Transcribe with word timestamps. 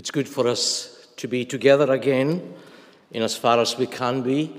It's 0.00 0.10
good 0.10 0.30
for 0.30 0.48
us 0.48 1.08
to 1.16 1.28
be 1.28 1.44
together 1.44 1.92
again, 1.92 2.54
in 3.10 3.22
as 3.22 3.36
far 3.36 3.60
as 3.60 3.76
we 3.76 3.86
can 3.86 4.22
be, 4.22 4.50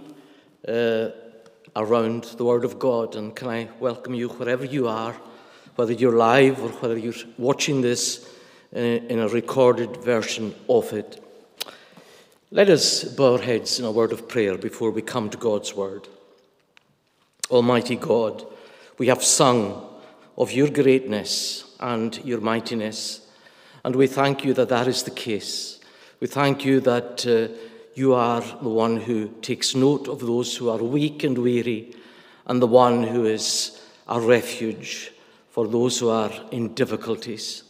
uh, 0.67 1.09
around 1.75 2.25
the 2.25 2.45
Word 2.45 2.63
of 2.63 2.77
God. 2.77 3.15
And 3.15 3.35
can 3.35 3.47
I 3.47 3.67
welcome 3.79 4.13
you 4.13 4.29
wherever 4.29 4.63
you 4.63 4.87
are, 4.87 5.15
whether 5.77 5.93
you're 5.93 6.15
live 6.15 6.61
or 6.61 6.69
whether 6.69 6.95
you're 6.95 7.15
watching 7.39 7.81
this 7.81 8.29
uh, 8.75 8.77
in 8.77 9.17
a 9.17 9.27
recorded 9.29 9.97
version 10.03 10.53
of 10.69 10.93
it. 10.93 11.23
Let 12.51 12.69
us 12.69 13.03
bow 13.03 13.33
our 13.33 13.41
heads 13.41 13.79
in 13.79 13.85
a 13.85 13.91
word 13.91 14.11
of 14.11 14.29
prayer 14.29 14.59
before 14.59 14.91
we 14.91 15.01
come 15.01 15.31
to 15.31 15.39
God's 15.39 15.73
Word. 15.73 16.07
Almighty 17.49 17.95
God, 17.95 18.45
we 18.99 19.07
have 19.07 19.23
sung 19.23 19.89
of 20.37 20.51
your 20.51 20.69
greatness 20.69 21.75
and 21.79 22.23
your 22.23 22.41
mightiness. 22.41 23.21
And 23.83 23.95
we 23.95 24.07
thank 24.07 24.45
you 24.45 24.53
that 24.53 24.69
that 24.69 24.87
is 24.87 25.03
the 25.03 25.11
case. 25.11 25.79
We 26.19 26.27
thank 26.27 26.63
you 26.65 26.79
that 26.81 27.25
uh, 27.25 27.53
you 27.95 28.13
are 28.13 28.41
the 28.41 28.69
one 28.69 28.97
who 28.97 29.29
takes 29.41 29.75
note 29.75 30.07
of 30.07 30.19
those 30.19 30.55
who 30.55 30.69
are 30.69 30.77
weak 30.77 31.23
and 31.23 31.37
weary, 31.37 31.95
and 32.45 32.61
the 32.61 32.67
one 32.67 33.03
who 33.03 33.25
is 33.25 33.81
a 34.07 34.19
refuge 34.19 35.11
for 35.49 35.67
those 35.67 35.99
who 35.99 36.09
are 36.09 36.31
in 36.51 36.73
difficulties. 36.73 37.63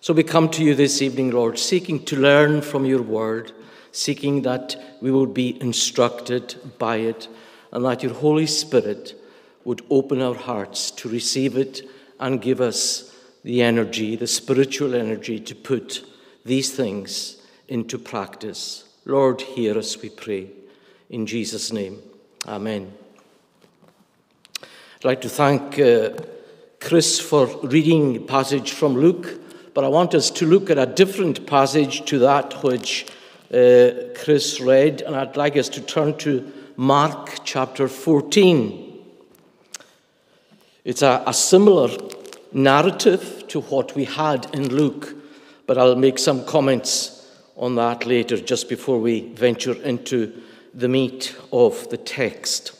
So 0.00 0.14
we 0.14 0.22
come 0.22 0.48
to 0.50 0.62
you 0.62 0.74
this 0.74 1.02
evening, 1.02 1.32
Lord, 1.32 1.58
seeking 1.58 2.04
to 2.04 2.16
learn 2.16 2.62
from 2.62 2.86
your 2.86 3.02
word, 3.02 3.52
seeking 3.90 4.42
that 4.42 4.76
we 5.02 5.10
will 5.10 5.26
be 5.26 5.60
instructed 5.60 6.54
by 6.78 6.96
it, 6.96 7.28
and 7.72 7.84
that 7.84 8.02
your 8.02 8.14
Holy 8.14 8.46
Spirit 8.46 9.14
would 9.64 9.82
open 9.90 10.22
our 10.22 10.36
hearts 10.36 10.90
to 10.92 11.08
receive 11.08 11.56
it 11.56 11.82
and 12.20 12.40
give 12.40 12.60
us 12.60 13.14
the 13.44 13.62
energy, 13.62 14.16
the 14.16 14.26
spiritual 14.26 14.94
energy 14.94 15.38
to 15.40 15.54
put 15.54 16.04
these 16.44 16.74
things 16.74 17.42
into 17.68 17.98
practice. 17.98 18.84
Lord, 19.04 19.40
hear 19.40 19.78
us, 19.78 20.00
we 20.00 20.10
pray. 20.10 20.50
In 21.10 21.26
Jesus' 21.26 21.72
name, 21.72 22.02
Amen. 22.46 22.92
I'd 24.62 25.04
like 25.04 25.20
to 25.22 25.28
thank 25.28 25.78
uh, 25.78 26.10
Chris 26.80 27.20
for 27.20 27.46
reading 27.62 28.16
a 28.16 28.20
passage 28.20 28.72
from 28.72 28.94
Luke, 28.94 29.40
but 29.74 29.84
I 29.84 29.88
want 29.88 30.14
us 30.14 30.30
to 30.30 30.46
look 30.46 30.70
at 30.70 30.78
a 30.78 30.86
different 30.86 31.46
passage 31.46 32.04
to 32.06 32.20
that 32.20 32.62
which 32.62 33.06
uh, 33.52 33.90
Chris 34.16 34.60
read, 34.60 35.02
and 35.02 35.14
I'd 35.16 35.36
like 35.36 35.56
us 35.56 35.68
to 35.70 35.80
turn 35.80 36.16
to 36.18 36.52
Mark 36.76 37.40
chapter 37.44 37.88
14. 37.88 39.04
It's 40.84 41.02
a, 41.02 41.22
a 41.26 41.34
similar 41.34 41.88
narrative 42.52 43.44
to 43.48 43.60
what 43.62 43.94
we 43.94 44.04
had 44.04 44.46
in 44.54 44.74
Luke, 44.74 45.14
but 45.66 45.78
I'll 45.78 45.96
make 45.96 46.18
some 46.18 46.44
comments 46.44 47.26
on 47.56 47.74
that 47.74 48.06
later, 48.06 48.36
just 48.36 48.68
before 48.68 48.98
we 48.98 49.32
venture 49.32 49.74
into 49.82 50.42
the 50.74 50.88
meat 50.88 51.36
of 51.52 51.88
the 51.90 51.96
text. 51.96 52.72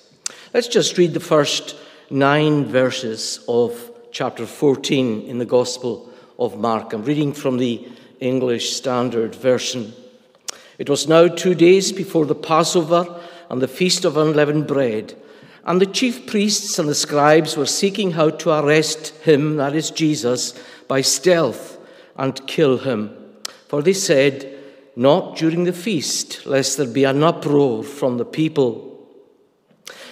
Let's 0.54 0.68
just 0.68 0.96
read 0.96 1.14
the 1.14 1.20
first 1.20 1.76
nine 2.10 2.64
verses 2.64 3.44
of 3.48 3.90
chapter 4.12 4.46
14 4.46 5.22
in 5.22 5.38
the 5.38 5.44
Gospel 5.44 6.10
of 6.38 6.58
Mark. 6.58 6.92
I'm 6.92 7.04
reading 7.04 7.32
from 7.32 7.58
the 7.58 7.88
English 8.20 8.74
Standard 8.74 9.34
Version. 9.34 9.92
It 10.78 10.88
was 10.88 11.08
now 11.08 11.28
two 11.28 11.54
days 11.54 11.92
before 11.92 12.24
the 12.24 12.34
Passover 12.34 13.20
and 13.50 13.60
the 13.60 13.68
Feast 13.68 14.04
of 14.04 14.16
Unleavened 14.16 14.66
Bread. 14.66 15.14
And 15.64 15.80
the 15.80 15.86
chief 15.86 16.26
priests 16.26 16.78
and 16.78 16.88
the 16.88 16.94
scribes 16.94 17.56
were 17.56 17.66
seeking 17.66 18.12
how 18.12 18.30
to 18.30 18.50
arrest 18.50 19.08
him, 19.22 19.56
that 19.56 19.74
is 19.74 19.90
Jesus, 19.90 20.58
by 20.86 21.00
stealth 21.02 21.78
and 22.16 22.46
kill 22.46 22.78
him. 22.78 23.14
For 23.68 23.82
they 23.82 23.92
said, 23.92 24.58
Not 24.96 25.36
during 25.36 25.64
the 25.64 25.72
feast, 25.72 26.46
lest 26.46 26.76
there 26.76 26.86
be 26.86 27.04
an 27.04 27.22
uproar 27.22 27.82
from 27.82 28.16
the 28.16 28.24
people. 28.24 28.88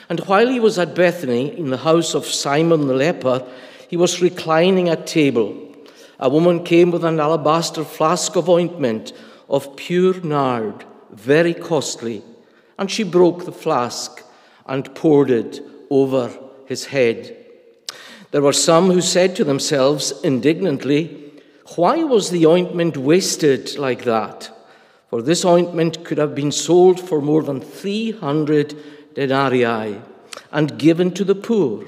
And 0.08 0.20
while 0.20 0.48
he 0.48 0.60
was 0.60 0.78
at 0.78 0.94
Bethany, 0.94 1.56
in 1.56 1.70
the 1.70 1.78
house 1.78 2.14
of 2.14 2.26
Simon 2.26 2.86
the 2.86 2.94
leper, 2.94 3.46
he 3.88 3.96
was 3.96 4.22
reclining 4.22 4.88
at 4.88 5.06
table. 5.06 5.56
A 6.18 6.28
woman 6.28 6.64
came 6.64 6.90
with 6.90 7.04
an 7.04 7.20
alabaster 7.20 7.84
flask 7.84 8.36
of 8.36 8.48
ointment 8.48 9.12
of 9.48 9.76
pure 9.76 10.20
nard, 10.20 10.84
very 11.10 11.54
costly, 11.54 12.22
and 12.78 12.90
she 12.90 13.02
broke 13.02 13.44
the 13.44 13.52
flask 13.52 14.22
and 14.68 14.94
poured 14.94 15.30
it 15.30 15.60
over 15.90 16.32
his 16.66 16.86
head. 16.86 17.36
There 18.30 18.42
were 18.42 18.52
some 18.52 18.90
who 18.90 19.00
said 19.00 19.36
to 19.36 19.44
themselves 19.44 20.12
indignantly, 20.22 21.32
Why 21.76 22.04
was 22.04 22.30
the 22.30 22.46
ointment 22.46 22.96
wasted 22.96 23.78
like 23.78 24.04
that? 24.04 24.50
For 25.10 25.22
this 25.22 25.44
ointment 25.44 26.04
could 26.04 26.18
have 26.18 26.34
been 26.34 26.52
sold 26.52 27.00
for 27.00 27.20
more 27.20 27.42
than 27.42 27.60
300 27.60 29.14
denarii 29.14 30.00
and 30.52 30.78
given 30.78 31.12
to 31.12 31.24
the 31.24 31.34
poor. 31.34 31.84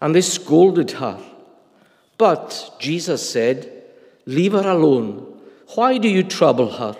And 0.00 0.14
they 0.14 0.22
scolded 0.22 0.92
her. 0.92 1.20
But 2.18 2.76
Jesus 2.78 3.28
said, 3.28 3.70
Leave 4.26 4.52
her 4.52 4.68
alone. 4.68 5.40
Why 5.74 5.98
do 5.98 6.08
you 6.08 6.22
trouble 6.22 6.72
her? 6.72 6.96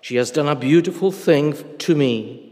She 0.00 0.16
has 0.16 0.30
done 0.30 0.48
a 0.48 0.56
beautiful 0.56 1.12
thing 1.12 1.78
to 1.78 1.94
me. 1.94 2.51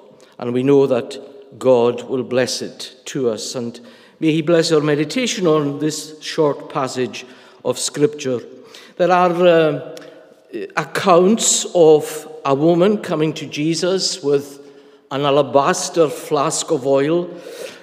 and 0.41 0.53
we 0.53 0.63
know 0.63 0.87
that 0.87 1.59
God 1.59 2.03
will 2.09 2.23
bless 2.23 2.61
it 2.61 2.95
to 3.05 3.29
us. 3.29 3.55
And 3.55 3.79
may 4.19 4.31
He 4.31 4.41
bless 4.41 4.71
our 4.71 4.81
meditation 4.81 5.45
on 5.47 5.79
this 5.79 6.21
short 6.21 6.69
passage 6.69 7.25
of 7.63 7.77
Scripture. 7.77 8.41
There 8.97 9.11
are 9.11 9.31
uh, 9.31 9.95
accounts 10.75 11.65
of 11.75 12.27
a 12.43 12.55
woman 12.55 12.97
coming 12.97 13.33
to 13.33 13.45
Jesus 13.45 14.23
with 14.23 14.59
an 15.11 15.21
alabaster 15.21 16.09
flask 16.09 16.71
of 16.71 16.87
oil, 16.87 17.29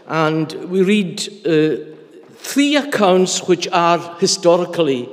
and 0.09 0.53
we 0.65 0.83
read 0.83 1.21
uh, 1.47 1.95
three 2.35 2.77
accounts 2.77 3.47
which 3.47 3.69
are 3.69 4.17
historically 4.19 5.09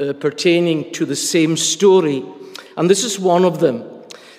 uh, 0.00 0.12
pertaining 0.12 0.92
to 0.92 1.04
the 1.04 1.16
same 1.16 1.56
story, 1.56 2.24
and 2.76 2.88
this 2.88 3.02
is 3.02 3.18
one 3.18 3.44
of 3.44 3.58
them. 3.58 3.82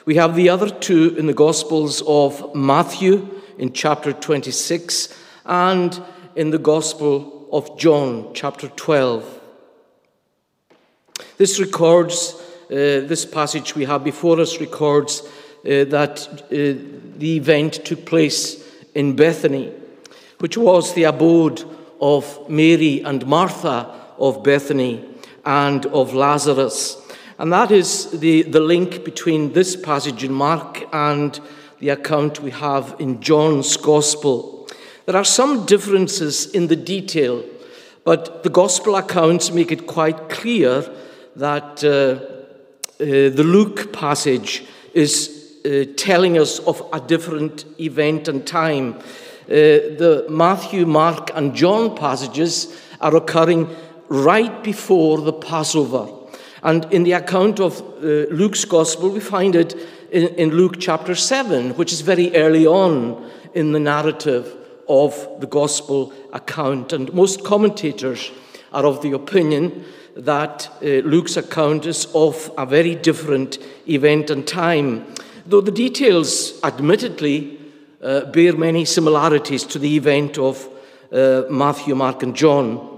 We 0.06 0.18
have 0.18 0.36
the 0.36 0.50
other 0.50 0.70
two 0.70 1.16
in 1.18 1.26
the 1.26 1.34
Gospels 1.34 2.04
of 2.06 2.54
Matthew 2.54 3.28
in 3.58 3.74
chapter 3.74 4.14
26 4.14 5.12
and 5.46 6.00
in 6.36 6.52
the 6.52 6.60
Gospel 6.60 7.48
of 7.52 7.76
John, 7.80 8.30
chapter 8.36 8.68
12. 8.68 9.42
This 11.38 11.60
records, 11.60 12.36
uh, 12.70 13.10
this 13.10 13.26
passage 13.26 13.74
we 13.74 13.86
have 13.86 14.04
before 14.04 14.40
us 14.40 14.62
records 14.62 15.24
uh, 15.24 15.86
that 15.86 16.28
uh, 16.30 16.38
the 17.18 17.38
event 17.38 17.84
took 17.84 18.06
place 18.06 18.64
in 18.94 19.16
Bethany, 19.16 19.74
which 20.38 20.56
was 20.56 20.94
the 20.94 21.06
abode 21.06 21.64
of 22.00 22.48
Mary 22.48 23.02
and 23.02 23.26
Martha 23.26 23.92
of 24.20 24.44
Bethany 24.44 25.04
and 25.44 25.88
of 25.88 26.14
Lazarus. 26.14 27.02
And 27.38 27.52
that 27.52 27.70
is 27.70 28.12
the, 28.12 28.44
the 28.44 28.62
link 28.62 29.04
between 29.04 29.52
this 29.52 29.76
passage 29.76 30.24
in 30.24 30.32
Mark 30.32 30.84
and 30.94 31.38
the 31.80 31.90
account 31.90 32.40
we 32.40 32.52
have 32.52 32.96
in 33.00 33.22
John's 33.22 33.76
Gospel. 33.76 34.70
There 35.06 35.18
are 35.18 35.26
some 35.26 35.66
differences 35.66 36.50
in 36.52 36.68
the 36.68 36.78
detail, 36.78 37.44
but 38.06 38.44
the 38.44 38.50
Gospel 38.50 38.96
accounts 38.96 39.52
make 39.52 39.72
it 39.72 39.86
quite 39.86 40.30
clear 40.30 40.90
that 41.36 41.84
uh, 41.84 41.90
uh, 41.90 43.06
the 43.06 43.44
Luke 43.44 43.92
passage 43.92 44.64
is 44.94 45.60
uh, 45.66 45.84
telling 45.98 46.38
us 46.38 46.60
of 46.60 46.82
a 46.94 47.02
different 47.02 47.66
event 47.80 48.30
and 48.30 48.48
time. 48.48 48.96
Uh, 48.96 49.04
the 49.48 50.26
Matthew, 50.30 50.86
Mark, 50.86 51.32
and 51.36 51.54
John 51.54 51.98
passages 51.98 52.80
are 53.02 53.16
occurring 53.16 53.76
right 54.08 54.64
before 54.64 55.20
the 55.20 55.34
Passover. 55.34 56.25
And 56.66 56.92
in 56.92 57.04
the 57.04 57.12
account 57.12 57.60
of 57.60 57.80
uh, 57.80 58.26
Luke's 58.34 58.66
gospel, 58.66 59.12
we 59.12 59.20
find 59.20 59.56
it 59.56 59.76
in, 60.12 60.30
in 60.30 60.50
Luke 60.50 60.78
chapter 60.80 61.14
7, 61.14 61.78
which 61.78 61.94
is 61.94 62.02
very 62.02 62.36
early 62.36 62.66
on 62.66 63.30
in 63.54 63.72
the 63.72 63.80
narrative 63.80 64.52
of 64.90 65.28
the 65.40 65.46
gospel 65.46 66.12
account. 66.34 66.92
And 66.92 67.14
most 67.14 67.46
commentators 67.46 68.32
are 68.74 68.84
of 68.84 69.04
the 69.04 69.12
opinion 69.12 69.86
that 70.16 70.68
uh, 70.82 71.08
Luke's 71.08 71.38
account 71.38 71.86
is 71.86 72.08
of 72.16 72.52
a 72.58 72.66
very 72.66 72.96
different 72.96 73.60
event 73.88 74.32
and 74.32 74.48
time, 74.48 75.06
though 75.46 75.62
the 75.62 75.72
details, 75.72 76.60
admittedly, 76.64 77.60
uh, 78.02 78.26
bear 78.32 78.58
many 78.58 78.86
similarities 78.86 79.66
to 79.66 79.78
the 79.78 79.96
event 79.96 80.40
of 80.40 80.68
uh, 81.12 81.44
Matthew, 81.48 81.94
Mark, 81.94 82.24
and 82.24 82.36
John. 82.36 82.95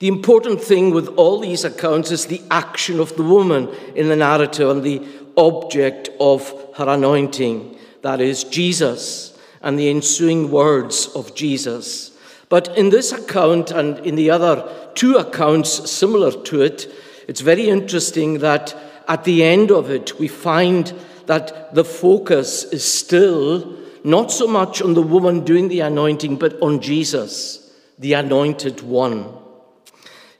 The 0.00 0.08
important 0.08 0.62
thing 0.62 0.92
with 0.92 1.08
all 1.18 1.40
these 1.40 1.62
accounts 1.62 2.10
is 2.10 2.24
the 2.24 2.40
action 2.50 3.00
of 3.00 3.14
the 3.16 3.22
woman 3.22 3.68
in 3.94 4.08
the 4.08 4.16
narrative 4.16 4.70
and 4.70 4.82
the 4.82 5.06
object 5.36 6.08
of 6.18 6.50
her 6.76 6.88
anointing, 6.88 7.76
that 8.00 8.18
is, 8.18 8.44
Jesus, 8.44 9.38
and 9.60 9.78
the 9.78 9.90
ensuing 9.90 10.50
words 10.50 11.08
of 11.08 11.34
Jesus. 11.34 12.16
But 12.48 12.78
in 12.78 12.88
this 12.88 13.12
account 13.12 13.72
and 13.72 13.98
in 13.98 14.16
the 14.16 14.30
other 14.30 14.66
two 14.94 15.16
accounts 15.16 15.90
similar 15.90 16.32
to 16.44 16.62
it, 16.62 16.90
it's 17.28 17.42
very 17.42 17.68
interesting 17.68 18.38
that 18.38 18.74
at 19.06 19.24
the 19.24 19.44
end 19.44 19.70
of 19.70 19.90
it, 19.90 20.18
we 20.18 20.28
find 20.28 20.94
that 21.26 21.74
the 21.74 21.84
focus 21.84 22.64
is 22.64 22.84
still 22.84 23.76
not 24.02 24.32
so 24.32 24.46
much 24.46 24.80
on 24.80 24.94
the 24.94 25.02
woman 25.02 25.44
doing 25.44 25.68
the 25.68 25.80
anointing, 25.80 26.36
but 26.36 26.58
on 26.62 26.80
Jesus, 26.80 27.70
the 27.98 28.14
anointed 28.14 28.80
one. 28.80 29.36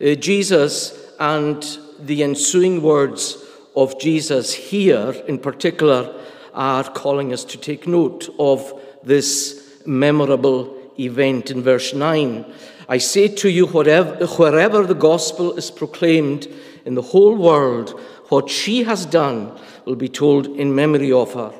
Uh, 0.00 0.14
Jesus 0.14 1.12
and 1.18 1.78
the 1.98 2.22
ensuing 2.22 2.82
words 2.82 3.36
of 3.76 4.00
Jesus 4.00 4.54
here, 4.54 5.10
in 5.28 5.38
particular, 5.38 6.14
are 6.54 6.84
calling 6.84 7.34
us 7.34 7.44
to 7.44 7.58
take 7.58 7.86
note 7.86 8.34
of 8.38 8.72
this 9.04 9.82
memorable 9.86 10.74
event 10.98 11.50
in 11.50 11.62
verse 11.62 11.92
9. 11.92 12.44
I 12.88 12.96
say 12.96 13.28
to 13.28 13.50
you, 13.50 13.66
wherever, 13.66 14.26
wherever 14.26 14.86
the 14.86 14.94
gospel 14.94 15.52
is 15.52 15.70
proclaimed 15.70 16.48
in 16.86 16.94
the 16.94 17.02
whole 17.02 17.36
world, 17.36 18.00
what 18.30 18.48
she 18.48 18.84
has 18.84 19.04
done 19.04 19.58
will 19.84 19.96
be 19.96 20.08
told 20.08 20.46
in 20.46 20.74
memory 20.74 21.12
of 21.12 21.34
her. 21.34 21.52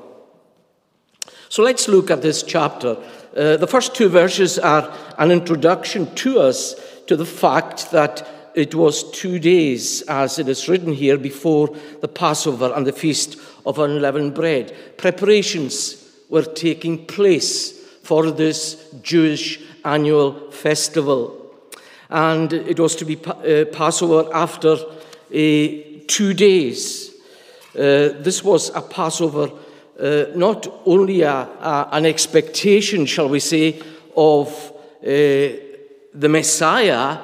So 1.51 1.63
let's 1.63 1.89
look 1.89 2.11
at 2.11 2.23
this 2.23 2.43
chapter. 2.43 2.97
Uh, 3.37 3.57
the 3.57 3.67
first 3.67 3.95
two 3.95 4.09
verses 4.09 4.59
are 4.59 4.97
an 5.19 5.31
introduction 5.31 6.15
to 6.17 6.41
us 6.41 6.75
to 7.11 7.17
the 7.17 7.27
fact 7.27 7.91
that 7.91 8.25
it 8.55 8.73
was 8.73 9.11
two 9.11 9.41
days, 9.41 10.03
as 10.03 10.39
it 10.39 10.49
is 10.49 10.69
written 10.69 10.93
here, 10.93 11.19
before 11.19 11.75
the 12.01 12.07
Passover 12.07 12.73
and 12.73 12.87
the 12.87 12.93
Feast 12.93 13.37
of 13.67 13.81
Unleavened 13.81 14.33
Bread. 14.33 14.73
Preparations 14.97 16.09
were 16.29 16.45
taking 16.45 17.05
place 17.07 17.73
for 18.05 18.31
this 18.31 18.95
Jewish 19.03 19.61
annual 19.85 20.53
festival. 20.53 21.53
And 22.11 22.53
it 22.53 22.79
was 22.79 22.95
to 22.95 23.05
be 23.05 23.17
uh, 23.27 23.65
Passover 23.73 24.33
after 24.33 24.75
uh, 24.75 24.87
two 26.07 26.33
days. 26.33 27.11
Uh, 27.75 28.15
this 28.23 28.45
was 28.45 28.71
a 28.77 28.83
Passover 28.83 29.51
uh, 29.99 30.27
not 30.37 30.69
only 30.87 31.23
a, 31.23 31.33
a, 31.33 31.89
an 31.91 32.07
expectation, 32.07 33.05
shall 33.05 33.29
we 33.29 33.41
say, 33.41 33.83
of 34.17 34.73
uh, 35.05 35.70
the 36.15 36.29
Messiah, 36.29 37.19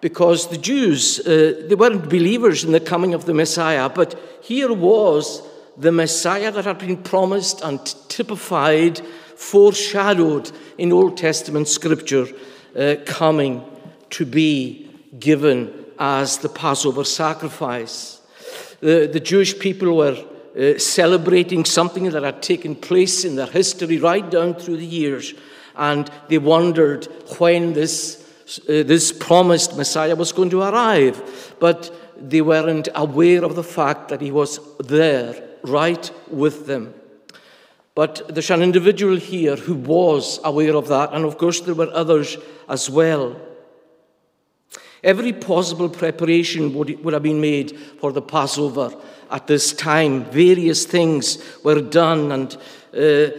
because 0.00 0.48
the 0.48 0.58
Jews, 0.58 1.20
uh, 1.20 1.64
they 1.68 1.74
weren't 1.74 2.08
believers 2.08 2.64
in 2.64 2.72
the 2.72 2.80
coming 2.80 3.14
of 3.14 3.24
the 3.24 3.34
Messiah, 3.34 3.88
but 3.88 4.18
here 4.42 4.72
was 4.72 5.42
the 5.76 5.92
Messiah 5.92 6.50
that 6.52 6.64
had 6.64 6.78
been 6.78 6.96
promised 6.96 7.60
and 7.62 7.80
typified, 8.08 8.98
foreshadowed 9.36 10.50
in 10.78 10.92
Old 10.92 11.16
Testament 11.16 11.68
scripture, 11.68 12.26
uh, 12.76 12.96
coming 13.06 13.64
to 14.10 14.24
be 14.24 14.90
given 15.18 15.84
as 15.98 16.38
the 16.38 16.48
Passover 16.48 17.04
sacrifice. 17.04 18.20
The, 18.80 19.08
the 19.10 19.20
Jewish 19.20 19.58
people 19.58 19.96
were 19.96 20.24
uh, 20.58 20.78
celebrating 20.78 21.64
something 21.64 22.10
that 22.10 22.22
had 22.22 22.42
taken 22.42 22.76
place 22.76 23.24
in 23.24 23.36
their 23.36 23.46
history 23.46 23.98
right 23.98 24.28
down 24.28 24.54
through 24.54 24.76
the 24.76 24.86
years. 24.86 25.34
And 25.74 26.10
they 26.28 26.38
wondered 26.38 27.06
when 27.38 27.72
this, 27.72 28.23
this 28.66 29.12
promised 29.12 29.76
Messiah 29.76 30.16
was 30.16 30.32
going 30.32 30.50
to 30.50 30.62
arrive. 30.62 31.54
But 31.58 31.94
they 32.16 32.40
weren't 32.40 32.88
aware 32.94 33.44
of 33.44 33.56
the 33.56 33.64
fact 33.64 34.08
that 34.08 34.20
he 34.20 34.30
was 34.30 34.60
there, 34.78 35.42
right 35.62 36.10
with 36.30 36.66
them. 36.66 36.94
But 37.94 38.22
there's 38.28 38.50
an 38.50 38.62
individual 38.62 39.16
here 39.16 39.56
who 39.56 39.74
was 39.74 40.40
aware 40.42 40.74
of 40.74 40.88
that, 40.88 41.12
and 41.12 41.24
of 41.24 41.38
course, 41.38 41.60
there 41.60 41.74
were 41.74 41.90
others 41.92 42.36
as 42.68 42.90
well. 42.90 43.40
Every 45.04 45.32
possible 45.32 45.88
preparation 45.88 46.74
would, 46.74 47.04
would 47.04 47.14
have 47.14 47.22
been 47.22 47.40
made 47.40 47.78
for 48.00 48.10
the 48.10 48.22
Passover 48.22 48.90
at 49.30 49.46
this 49.46 49.72
time. 49.72 50.24
Various 50.24 50.86
things 50.86 51.38
were 51.62 51.80
done, 51.80 52.32
and 52.32 52.56
uh, 52.96 53.30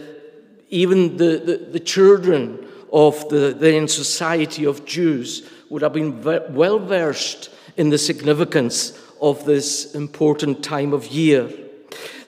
even 0.70 1.16
the, 1.16 1.38
the, 1.38 1.68
the, 1.72 1.80
children 1.80 2.65
of 2.92 3.28
the 3.28 3.54
then 3.58 3.88
society 3.88 4.64
of 4.64 4.84
Jews 4.84 5.48
would 5.70 5.82
have 5.82 5.92
been 5.92 6.22
well 6.54 6.78
versed 6.78 7.50
in 7.76 7.90
the 7.90 7.98
significance 7.98 8.98
of 9.20 9.44
this 9.44 9.94
important 9.94 10.62
time 10.62 10.92
of 10.92 11.06
year. 11.08 11.50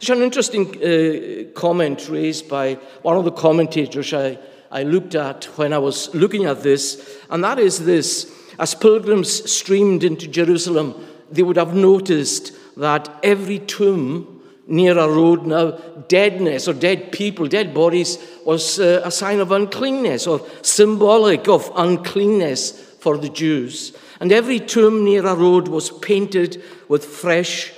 There's 0.00 0.10
an 0.10 0.22
interesting 0.22 0.66
uh, 0.82 1.50
comment 1.58 2.08
raised 2.08 2.49
by 2.49 2.75
one 3.02 3.16
of 3.16 3.25
the 3.25 3.32
commentators 3.32 4.12
I, 4.14 4.38
I 4.70 4.84
looked 4.84 5.14
at 5.14 5.44
when 5.56 5.72
I 5.72 5.78
was 5.78 6.14
looking 6.14 6.46
at 6.46 6.62
this, 6.62 7.19
and 7.31 7.43
that 7.43 7.58
is 7.58 7.84
this 7.84 8.32
as 8.58 8.75
pilgrims 8.75 9.50
streamed 9.50 10.02
into 10.02 10.26
Jerusalem, 10.26 10.94
they 11.31 11.43
would 11.43 11.56
have 11.56 11.75
noticed 11.75 12.52
that 12.76 13.08
every 13.22 13.60
tomb 13.60 14.38
near 14.69 14.99
a 14.99 15.09
road 15.09 15.47
now, 15.47 15.70
deadness 16.09 16.69
or 16.69 16.75
dead 16.75 17.11
people, 17.11 17.49
dead 17.49 17.73
bodies, 17.73 18.19
was 18.44 18.79
uh, 18.79 19.00
a 19.03 19.11
sign 19.11 19.41
of 19.41 19.50
uncleanness 19.50 20.26
or 20.26 20.47
symbolic 20.62 21.49
of 21.49 21.73
uncleanness 21.75 22.73
for 23.00 23.17
the 23.17 23.31
Jews. 23.31 23.97
And 24.20 24.31
every 24.31 24.61
tomb 24.61 25.05
near 25.05 25.26
a 25.26 25.35
road 25.35 25.69
was 25.69 25.91
painted 25.91 26.62
with 26.87 27.05
fresh 27.05 27.73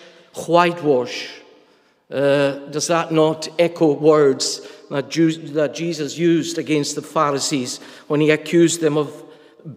whitewash. 0.46 1.31
Uh, 2.10 2.56
does 2.70 2.88
that 2.88 3.12
not 3.12 3.48
echo 3.58 3.92
words 3.92 4.66
that, 4.90 5.08
Jews, 5.10 5.52
that 5.52 5.75
Jesus 5.75 6.19
used 6.19 6.58
against 6.58 6.96
the 6.96 7.02
Pharisees 7.02 7.78
when 8.08 8.20
he 8.20 8.31
accused 8.31 8.81
them 8.81 8.96
of 8.96 9.22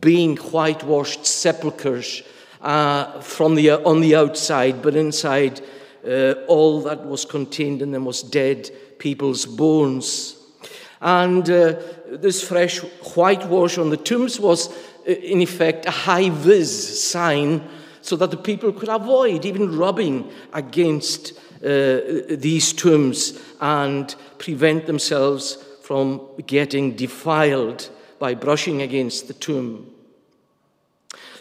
being 0.01 0.37
whitewashed 0.37 1.27
sepulchres 1.27 2.23
uh, 2.61 3.19
from 3.19 3.53
the, 3.53 3.71
on 3.71 4.01
the 4.01 4.15
outside, 4.15 4.81
but 4.81 4.95
inside, 4.95 5.61
uh, 6.07 6.33
all 6.47 6.81
that 6.81 7.05
was 7.05 7.25
contained 7.25 7.81
in 7.81 7.91
them 7.91 8.05
was 8.05 8.21
dead 8.21 8.69
people's 8.99 9.45
bones. 9.45 10.37
And 11.01 11.49
uh, 11.49 11.81
this 12.07 12.41
fresh 12.41 12.79
whitewash 13.15 13.77
on 13.77 13.89
the 13.89 13.97
tombs 13.97 14.39
was, 14.39 14.69
uh, 15.07 15.11
in 15.11 15.41
effect, 15.41 15.85
a 15.85 15.91
high 15.91 16.29
vis 16.29 17.03
sign 17.03 17.61
so 18.01 18.15
that 18.17 18.31
the 18.31 18.37
people 18.37 18.71
could 18.71 18.89
avoid 18.89 19.45
even 19.45 19.77
rubbing 19.77 20.29
against 20.51 21.33
uh, 21.63 21.99
these 22.29 22.73
tombs 22.73 23.39
and 23.61 24.15
prevent 24.37 24.85
themselves 24.85 25.57
from 25.81 26.21
getting 26.45 26.95
defiled 26.95 27.89
by 28.19 28.33
brushing 28.33 28.81
against 28.81 29.27
the 29.27 29.33
tomb. 29.33 29.92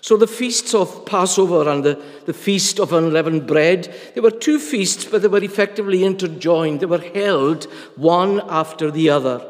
So 0.02 0.16
the 0.16 0.26
feasts 0.26 0.74
of 0.74 1.06
Passover 1.06 1.70
and 1.70 1.84
the, 1.84 2.02
the 2.26 2.34
feast 2.34 2.80
of 2.80 2.92
unleavened 2.92 3.46
bread, 3.46 3.94
they 4.16 4.20
were 4.20 4.32
two 4.32 4.58
feasts, 4.58 5.04
but 5.04 5.22
they 5.22 5.28
were 5.28 5.44
effectively 5.44 6.00
interjoined. 6.00 6.80
They 6.80 6.86
were 6.86 6.98
held 6.98 7.64
one 7.94 8.40
after 8.48 8.90
the 8.90 9.10
other. 9.10 9.46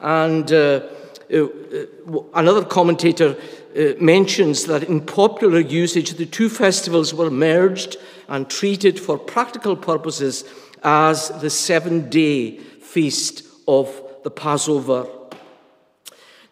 And 0.00 0.52
uh, 0.52 0.82
uh, 1.32 1.44
uh 1.44 2.20
another 2.34 2.66
commentator 2.66 3.34
uh, 3.74 3.94
mentions 3.98 4.66
that 4.66 4.82
in 4.82 5.00
popular 5.00 5.60
usage, 5.60 6.12
the 6.12 6.26
two 6.26 6.50
festivals 6.50 7.14
were 7.14 7.30
merged 7.30 7.96
and 8.28 8.50
treated 8.50 9.00
for 9.00 9.16
practical 9.16 9.74
purposes 9.74 10.44
as 10.82 11.30
the 11.40 11.48
seven 11.48 12.10
day 12.10 12.58
feast 12.58 13.42
of 13.66 14.02
the 14.22 14.30
Passover. 14.30 15.06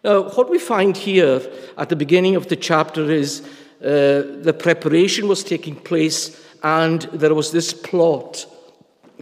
Now, 0.03 0.23
what 0.23 0.49
we 0.49 0.59
find 0.59 0.97
here 0.97 1.41
at 1.77 1.87
the 1.87 1.95
beginning 1.95 2.35
of 2.35 2.49
the 2.49 2.57
chapter 2.57 3.09
is 3.09 3.41
uh, 3.81 4.41
the 4.41 4.55
preparation 4.57 5.29
was 5.29 5.45
taking 5.45 5.75
place, 5.75 6.45
and 6.61 7.03
there 7.13 7.33
was 7.33 7.53
this 7.53 7.73
plot 7.73 8.45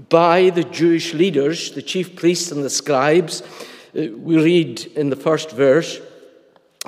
by 0.09 0.49
the 0.49 0.63
Jewish 0.63 1.13
leaders, 1.13 1.71
the 1.73 1.83
chief 1.83 2.15
priests 2.15 2.51
and 2.51 2.63
the 2.63 2.69
scribes. 2.69 3.43
Uh, 3.95 4.07
we 4.17 4.37
read 4.37 4.85
in 4.95 5.11
the 5.11 5.15
first 5.15 5.51
verse 5.51 6.01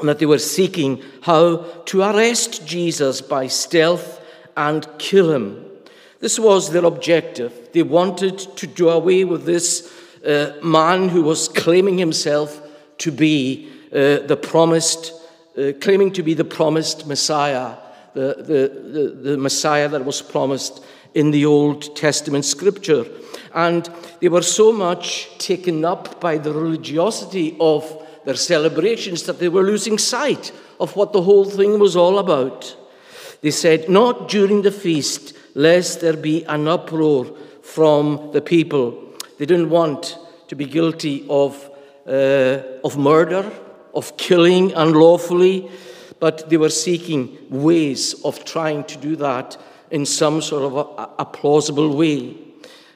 that 0.02 0.18
they 0.18 0.26
were 0.26 0.40
seeking 0.40 1.04
how 1.22 1.58
to 1.86 2.02
arrest 2.02 2.66
Jesus 2.66 3.22
by 3.22 3.46
stealth 3.46 4.22
and 4.58 4.88
kill 4.98 5.32
him. 5.32 5.64
This 6.20 6.40
was 6.40 6.72
their 6.72 6.86
objective. 6.86 7.70
They 7.74 7.84
wanted 7.84 8.40
to 8.40 8.66
do 8.66 8.90
away 8.90 9.24
with 9.24 9.46
this 9.46 9.94
uh, 10.26 10.54
man 10.64 11.10
who 11.10 11.22
was 11.22 11.48
claiming 11.48 12.00
himself 12.00 12.63
to 13.00 13.12
be 13.12 13.70
uh, 13.92 14.20
the 14.26 14.38
promised, 14.42 15.14
uh, 15.58 15.72
claiming 15.82 16.12
to 16.14 16.24
be 16.24 16.34
the 16.34 16.46
promised 16.46 17.08
Messiah, 17.08 17.76
the, 18.14 18.36
the, 18.38 18.90
the, 18.92 19.30
the 19.32 19.38
Messiah 19.38 19.90
that 19.90 20.06
was 20.06 20.22
promised 20.22 20.84
in 21.14 21.32
the 21.32 21.46
Old 21.46 21.96
Testament 21.96 22.46
scripture. 22.46 23.06
And 23.54 23.90
they 24.20 24.30
were 24.30 24.42
so 24.42 24.72
much 24.72 25.30
taken 25.38 25.86
up 25.86 26.20
by 26.20 26.38
the 26.38 26.52
religiosity 26.52 27.56
of 27.60 28.08
their 28.26 28.36
celebrations 28.36 29.24
that 29.24 29.40
they 29.40 29.50
were 29.50 29.64
losing 29.64 29.98
sight 29.98 30.52
of 30.80 30.96
what 30.96 31.14
the 31.14 31.22
whole 31.22 31.46
thing 31.46 31.80
was 31.80 31.96
all 31.96 32.20
about. 32.20 32.76
They 33.42 33.52
said, 33.52 33.90
Not 33.90 34.30
during 34.30 34.62
the 34.62 34.72
feast, 34.72 35.36
lest 35.54 36.02
there 36.02 36.18
be 36.18 36.44
an 36.46 36.68
uproar 36.68 37.26
from 37.62 38.32
the 38.32 38.42
people. 38.42 39.14
They 39.38 39.46
didn't 39.46 39.70
want 39.70 40.18
to 40.48 40.56
be 40.56 40.66
guilty 40.66 41.26
of, 41.30 41.70
of 42.06 42.98
murder, 42.98 43.52
of 43.94 44.18
killing 44.18 44.74
unlawfully, 44.74 45.70
but 46.20 46.50
they 46.50 46.58
were 46.58 46.70
seeking 46.70 47.38
ways 47.50 48.14
of 48.24 48.44
trying 48.46 48.84
to 48.86 48.98
do 48.98 49.16
that 49.16 49.58
in 49.92 50.06
some 50.06 50.42
sort 50.42 50.64
of 50.64 50.78
a, 50.78 51.10
a 51.20 51.26
plausible 51.26 51.96
way. 51.96 52.36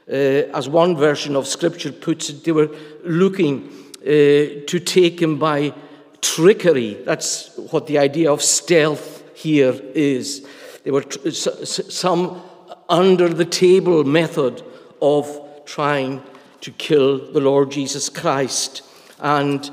Uh, 0.10 0.48
as 0.56 0.70
one 0.70 0.96
version 0.96 1.36
of 1.36 1.46
scripture 1.46 1.92
puts 1.92 2.30
it, 2.30 2.44
they 2.44 2.52
were 2.54 2.74
looking 3.04 3.70
uh, 4.02 4.64
to 4.66 4.80
take 4.80 5.22
him 5.22 5.38
by 5.38 5.74
trickery. 6.22 6.94
That's 7.04 7.56
what 7.72 7.88
the 7.88 7.98
idea 7.98 8.32
of 8.32 8.42
stealth 8.42 9.24
here 9.36 9.80
is. 9.94 10.48
There 10.84 10.94
were 10.94 11.04
tr- 11.04 11.30
some 11.30 12.42
under 12.88 13.28
the 13.28 13.46
table 13.46 14.06
method 14.06 14.64
of 15.02 15.66
trying 15.66 16.24
to 16.62 16.72
kill 16.72 17.32
the 17.34 17.42
Lord 17.42 17.72
Jesus 17.72 18.08
Christ. 18.10 18.82
And 19.20 19.70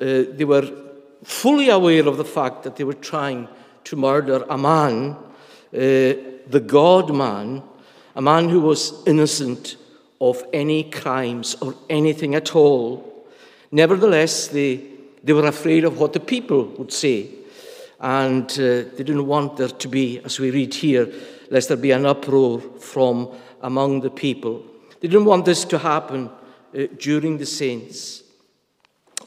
uh, 0.00 0.24
they 0.32 0.44
were 0.44 0.70
fully 1.22 1.68
aware 1.68 2.06
of 2.06 2.16
the 2.16 2.24
fact 2.24 2.62
that 2.62 2.76
they 2.76 2.84
were 2.84 2.94
trying 2.94 3.48
to 3.84 3.96
murder 3.96 4.44
a 4.48 4.58
man, 4.58 5.10
uh, 5.12 5.18
the 5.72 6.62
God 6.64 7.14
man, 7.14 7.62
a 8.14 8.22
man 8.22 8.48
who 8.48 8.60
was 8.60 9.06
innocent 9.06 9.76
of 10.20 10.44
any 10.52 10.84
crimes 10.84 11.54
or 11.60 11.74
anything 11.88 12.34
at 12.34 12.54
all. 12.54 13.26
Nevertheless, 13.70 14.48
they, 14.48 14.82
they 15.22 15.32
were 15.32 15.46
afraid 15.46 15.84
of 15.84 15.98
what 15.98 16.12
the 16.12 16.20
people 16.20 16.64
would 16.78 16.92
say. 16.92 17.28
And 18.00 18.50
uh, 18.52 18.56
they 18.96 19.04
didn't 19.04 19.26
want 19.26 19.56
there 19.56 19.68
to 19.68 19.88
be, 19.88 20.20
as 20.24 20.38
we 20.38 20.50
read 20.50 20.74
here, 20.74 21.12
lest 21.50 21.68
there 21.68 21.76
be 21.76 21.90
an 21.90 22.06
uproar 22.06 22.60
from 22.60 23.28
among 23.62 24.00
the 24.00 24.10
people. 24.10 24.64
They 25.00 25.08
didn't 25.08 25.26
want 25.26 25.44
this 25.44 25.64
to 25.66 25.78
happen 25.78 26.30
uh, 26.76 26.86
during 26.98 27.38
the 27.38 27.46
saints. 27.46 28.22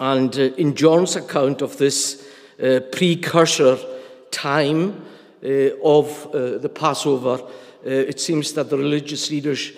And 0.01 0.35
uh, 0.35 0.41
in 0.57 0.73
John's 0.73 1.15
account 1.15 1.61
of 1.61 1.77
this 1.77 2.27
uh, 2.59 2.79
precursor 2.91 3.77
time 4.31 5.05
uh, 5.45 5.77
of 5.83 6.25
uh, 6.33 6.57
the 6.57 6.71
Passover, 6.73 7.39
uh, 7.39 7.49
it 7.83 8.19
seems 8.19 8.53
that 8.53 8.71
the 8.71 8.79
religious 8.79 9.29
leaders 9.29 9.73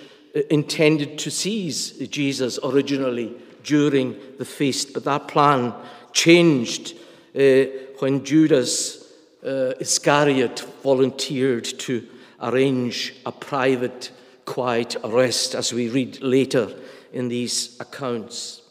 intended 0.49 1.19
to 1.19 1.29
seize 1.29 1.91
Jesus 2.07 2.57
originally 2.63 3.35
during 3.65 4.15
the 4.37 4.45
feast, 4.45 4.93
but 4.93 5.03
that 5.03 5.27
plan 5.27 5.73
changed 6.11 6.95
when 7.99 8.25
Judas 8.25 9.13
Iscariot 9.43 10.59
volunteered 10.81 11.65
to 11.65 12.07
arrange 12.41 13.13
a 13.27 13.31
private, 13.31 14.09
quiet 14.45 14.95
arrest, 15.03 15.53
as 15.53 15.71
we 15.71 15.87
read 15.87 16.19
later 16.21 16.67
in 17.11 17.27
these 17.27 17.79
accounts. 17.79 18.62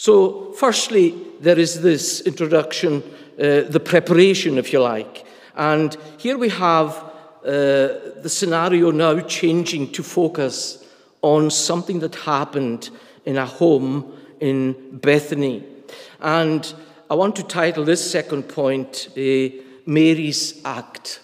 So, 0.00 0.52
firstly, 0.52 1.14
there 1.40 1.58
is 1.58 1.82
this 1.82 2.22
introduction, 2.22 3.02
uh, 3.38 3.68
the 3.68 3.82
preparation, 3.84 4.56
if 4.56 4.72
you 4.72 4.80
like. 4.80 5.26
And 5.54 5.94
here 6.16 6.38
we 6.38 6.48
have 6.48 6.96
uh, 6.96 8.16
the 8.22 8.30
scenario 8.30 8.92
now 8.92 9.20
changing 9.20 9.92
to 9.92 10.02
focus 10.02 10.82
on 11.20 11.50
something 11.50 11.98
that 11.98 12.14
happened 12.14 12.88
in 13.26 13.36
a 13.36 13.44
home 13.44 14.16
in 14.40 14.74
Bethany. 14.90 15.64
And 16.18 16.72
I 17.10 17.14
want 17.14 17.36
to 17.36 17.42
title 17.42 17.84
this 17.84 18.10
second 18.10 18.44
point 18.44 19.08
uh, 19.18 19.50
Mary's 19.84 20.62
Act. 20.64 21.20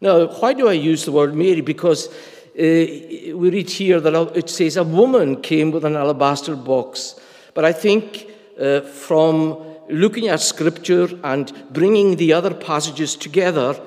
Now, 0.00 0.26
why 0.26 0.54
do 0.54 0.66
I 0.66 0.72
use 0.72 1.04
the 1.04 1.12
word 1.12 1.36
Mary? 1.36 1.60
Because 1.60 2.08
uh, 2.08 2.12
we 2.56 3.50
read 3.50 3.70
here 3.70 4.00
that 4.00 4.36
it 4.36 4.50
says 4.50 4.76
a 4.76 4.82
woman 4.82 5.40
came 5.40 5.70
with 5.70 5.84
an 5.84 5.94
alabaster 5.94 6.56
box. 6.56 7.14
But 7.58 7.64
I 7.64 7.72
think 7.72 8.28
uh, 8.60 8.82
from 8.82 9.58
looking 9.88 10.28
at 10.28 10.40
scripture 10.40 11.08
and 11.24 11.52
bringing 11.72 12.14
the 12.14 12.32
other 12.32 12.54
passages 12.54 13.16
together, 13.16 13.70
uh, 13.74 13.80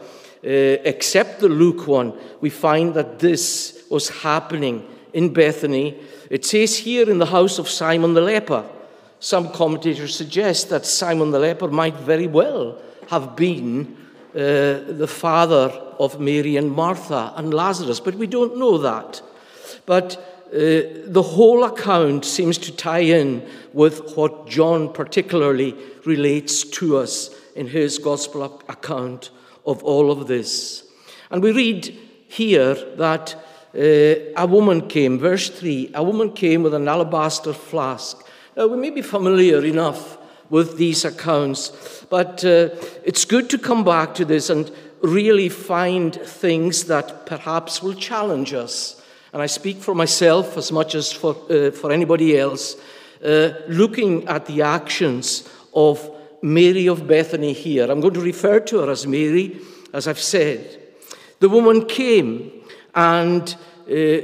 except 0.44 1.40
the 1.40 1.48
Luke 1.48 1.88
one, 1.88 2.12
we 2.42 2.50
find 2.50 2.94
that 2.96 3.20
this 3.20 3.86
was 3.90 4.10
happening 4.10 4.86
in 5.14 5.32
Bethany. 5.32 5.98
It 6.30 6.44
says 6.44 6.80
here 6.80 7.10
in 7.10 7.20
the 7.20 7.28
house 7.28 7.60
of 7.60 7.70
Simon 7.70 8.14
the 8.14 8.20
leper. 8.20 8.66
Some 9.22 9.54
commentators 9.54 10.18
suggest 10.18 10.68
that 10.68 10.86
Simon 10.86 11.32
the 11.32 11.40
leper 11.40 11.70
might 11.70 11.96
very 11.96 12.28
well 12.28 12.78
have 13.08 13.38
been 13.38 13.96
uh, 14.36 14.84
the 15.00 15.08
father 15.08 15.70
of 15.98 16.20
Mary 16.20 16.58
and 16.58 16.70
Martha 16.70 17.32
and 17.38 17.54
Lazarus, 17.54 18.02
but 18.02 18.16
we 18.16 18.28
don't 18.28 18.58
know 18.58 18.78
that. 18.80 19.22
But 19.86 20.31
uh, 20.54 20.84
the 21.06 21.24
whole 21.24 21.64
account 21.64 22.26
seems 22.26 22.58
to 22.58 22.76
tie 22.76 23.00
in 23.00 23.48
with 23.74 24.16
what 24.16 24.50
John 24.50 24.92
particularly 24.92 25.76
relates 26.06 26.64
to 26.64 26.98
us 26.98 27.30
in 27.56 27.68
his 27.68 27.98
gospel 27.98 28.44
account 28.68 29.30
of 29.66 29.84
all 29.84 30.12
of 30.12 30.28
this. 30.28 30.84
And 31.30 31.42
we 31.42 31.52
read 31.52 31.98
here 32.28 32.76
that 32.98 33.36
uh, 33.74 34.34
a 34.36 34.46
woman 34.46 34.88
came, 34.90 35.18
verse 35.18 35.50
3 35.50 35.92
a 35.94 36.04
woman 36.04 36.34
came 36.34 36.64
with 36.64 36.74
an 36.74 36.88
alabaster 36.88 37.54
flask. 37.54 38.26
Now, 38.58 38.68
we 38.68 38.78
may 38.78 38.90
be 38.90 39.02
familiar 39.02 39.64
enough 39.64 40.18
with 40.52 40.78
these 40.78 41.04
accounts. 41.04 42.06
But 42.10 42.46
uh, 42.46 42.70
it's 43.04 43.26
good 43.26 43.50
to 43.50 43.58
come 43.58 43.84
back 43.84 44.14
to 44.16 44.26
this 44.26 44.52
and 44.52 44.70
really 45.02 45.50
find 45.50 46.14
things 46.14 46.84
that 46.84 47.26
perhaps 47.26 47.82
will 47.82 47.96
challenge 47.96 48.54
us. 48.54 49.01
And 49.34 49.42
I 49.42 49.46
speak 49.46 49.78
for 49.78 49.96
myself 49.96 50.58
as 50.58 50.72
much 50.72 50.96
as 50.96 51.12
for, 51.12 51.36
uh, 51.50 51.72
for 51.72 51.92
anybody 51.92 52.38
else, 52.38 52.76
uh, 53.24 53.54
looking 53.68 54.28
at 54.28 54.46
the 54.46 54.62
actions 54.62 55.48
of 55.74 56.10
Mary 56.42 56.88
of 56.88 57.08
Bethany 57.08 57.54
here. 57.54 57.90
I'm 57.90 58.02
going 58.02 58.14
to 58.16 58.22
refer 58.22 58.60
to 58.60 58.80
her 58.80 58.92
as 58.92 59.08
Mary, 59.08 59.60
as 59.94 60.08
I've 60.08 60.20
said. 60.20 60.80
The 61.40 61.50
woman 61.50 61.86
came, 61.86 62.52
and 62.94 63.56
uh, 63.90 64.22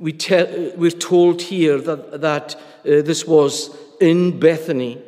we 0.00 0.12
te- 0.12 0.72
we're 0.76 0.90
told 0.90 1.42
here 1.42 1.78
that, 1.78 2.20
that 2.20 2.54
uh, 2.56 2.58
this 3.02 3.26
was 3.26 3.76
in 4.00 4.40
Bethany. 4.40 4.98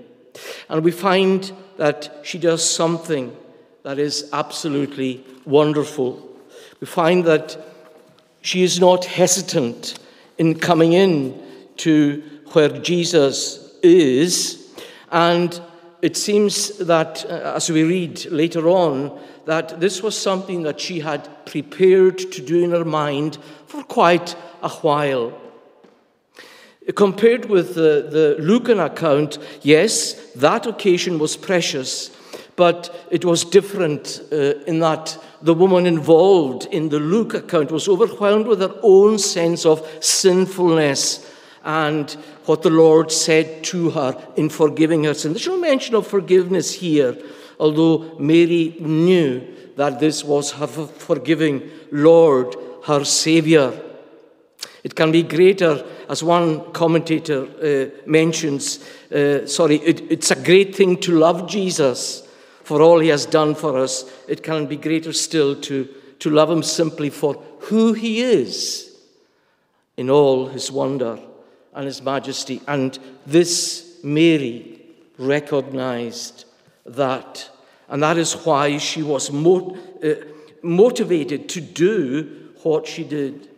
And 0.68 0.84
we 0.84 0.90
find 0.90 1.50
that 1.76 2.20
she 2.22 2.38
does 2.38 2.68
something 2.68 3.36
that 3.82 3.98
is 3.98 4.28
absolutely 4.32 5.24
wonderful. 5.44 6.30
We 6.80 6.86
find 6.86 7.24
that 7.24 7.73
she 8.44 8.62
is 8.62 8.78
not 8.78 9.06
hesitant 9.06 9.98
in 10.36 10.54
coming 10.58 10.92
in 10.92 11.34
to 11.78 12.22
where 12.52 12.68
Jesus 12.68 13.74
is. 13.82 14.70
And 15.10 15.58
it 16.02 16.14
seems 16.14 16.76
that, 16.76 17.24
uh, 17.24 17.54
as 17.56 17.70
we 17.70 17.84
read 17.84 18.26
later 18.26 18.68
on, 18.68 19.18
that 19.46 19.80
this 19.80 20.02
was 20.02 20.14
something 20.16 20.62
that 20.64 20.78
she 20.78 21.00
had 21.00 21.26
prepared 21.46 22.18
to 22.18 22.42
do 22.42 22.62
in 22.62 22.72
her 22.72 22.84
mind 22.84 23.38
for 23.66 23.82
quite 23.82 24.36
a 24.62 24.68
while. 24.68 25.32
Compared 26.94 27.46
with 27.46 27.74
the, 27.74 28.06
the 28.10 28.36
Lucan 28.38 28.78
account, 28.78 29.38
yes, 29.62 30.12
that 30.34 30.66
occasion 30.66 31.18
was 31.18 31.34
precious, 31.34 32.10
but 32.56 33.06
it 33.10 33.24
was 33.24 33.44
different 33.44 34.22
uh, 34.32 34.54
in 34.66 34.78
that 34.80 35.18
the 35.42 35.54
woman 35.54 35.86
involved 35.86 36.66
in 36.70 36.88
the 36.88 37.00
Luke 37.00 37.34
account 37.34 37.70
was 37.70 37.88
overwhelmed 37.88 38.46
with 38.46 38.60
her 38.60 38.74
own 38.82 39.18
sense 39.18 39.66
of 39.66 39.86
sinfulness 40.00 41.30
and 41.64 42.12
what 42.44 42.62
the 42.62 42.70
Lord 42.70 43.10
said 43.10 43.64
to 43.64 43.90
her 43.90 44.32
in 44.36 44.48
forgiving 44.48 45.04
her 45.04 45.14
sin. 45.14 45.32
There's 45.32 45.46
no 45.46 45.58
mention 45.58 45.94
of 45.94 46.06
forgiveness 46.06 46.72
here, 46.74 47.16
although 47.58 48.16
Mary 48.18 48.76
knew 48.78 49.42
that 49.76 49.98
this 49.98 50.22
was 50.22 50.52
her 50.52 50.66
forgiving 50.66 51.68
Lord, 51.90 52.54
her 52.84 53.04
Savior. 53.04 53.80
It 54.84 54.94
can 54.94 55.10
be 55.10 55.22
greater, 55.22 55.84
as 56.08 56.22
one 56.22 56.72
commentator 56.72 57.44
uh, 57.44 58.00
mentions. 58.06 58.84
Uh, 59.10 59.46
sorry, 59.46 59.76
it, 59.76 60.12
it's 60.12 60.30
a 60.30 60.42
great 60.42 60.74
thing 60.74 60.98
to 60.98 61.18
love 61.18 61.48
Jesus 61.48 62.23
for 62.64 62.82
all 62.82 62.98
he 62.98 63.08
has 63.08 63.26
done 63.26 63.54
for 63.54 63.78
us. 63.78 64.10
It 64.26 64.42
can 64.42 64.66
be 64.66 64.76
greater 64.76 65.12
still 65.12 65.54
to, 65.62 65.88
to 66.18 66.30
love 66.30 66.50
him 66.50 66.62
simply 66.62 67.10
for 67.10 67.34
who 67.60 67.92
he 67.92 68.22
is 68.22 68.98
in 69.96 70.10
all 70.10 70.46
his 70.46 70.72
wonder 70.72 71.20
and 71.74 71.86
his 71.86 72.02
majesty. 72.02 72.60
And 72.66 72.98
this 73.26 74.00
Mary 74.02 74.80
recognized 75.18 76.46
that. 76.86 77.50
And 77.88 78.02
that 78.02 78.18
is 78.18 78.34
why 78.34 78.78
she 78.78 79.02
was 79.02 79.30
mo- 79.30 79.76
uh, 80.02 80.14
motivated 80.62 81.48
to 81.50 81.60
do 81.60 82.50
what 82.62 82.86
she 82.86 83.04
did. 83.04 83.48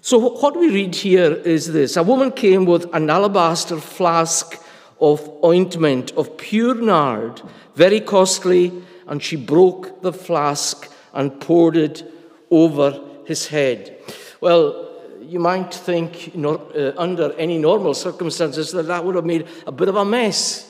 So, 0.00 0.18
what 0.18 0.56
we 0.56 0.68
read 0.68 0.94
here 0.96 1.32
is 1.32 1.72
this 1.72 1.96
A 1.96 2.02
woman 2.02 2.32
came 2.32 2.64
with 2.64 2.92
an 2.92 3.08
alabaster 3.08 3.78
flask 3.78 4.61
of 5.02 5.28
ointment 5.44 6.12
of 6.12 6.36
pure 6.38 6.76
nard, 6.76 7.42
very 7.74 8.00
costly, 8.00 8.72
and 9.08 9.20
she 9.20 9.34
broke 9.34 10.00
the 10.00 10.12
flask 10.12 10.88
and 11.12 11.40
poured 11.40 11.76
it 11.76 12.04
over 12.50 12.98
his 13.26 13.48
head. 13.48 13.98
Well, 14.40 14.88
you 15.20 15.40
might 15.40 15.74
think, 15.74 16.32
uh, 16.36 16.92
under 16.96 17.32
any 17.34 17.58
normal 17.58 17.94
circumstances, 17.94 18.70
that 18.72 18.86
that 18.86 19.04
would 19.04 19.16
have 19.16 19.24
made 19.24 19.48
a 19.66 19.72
bit 19.72 19.88
of 19.88 19.96
a 19.96 20.04
mess 20.04 20.68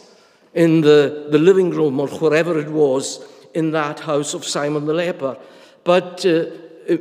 in 0.54 0.80
the, 0.80 1.28
the 1.30 1.38
living 1.38 1.70
room 1.70 2.00
or 2.00 2.08
wherever 2.08 2.58
it 2.58 2.70
was 2.70 3.22
in 3.54 3.70
that 3.72 4.00
house 4.00 4.32
of 4.32 4.46
Simon 4.46 4.86
the 4.86 4.94
leper. 4.94 5.36
But 5.84 6.24
uh, 6.24 6.46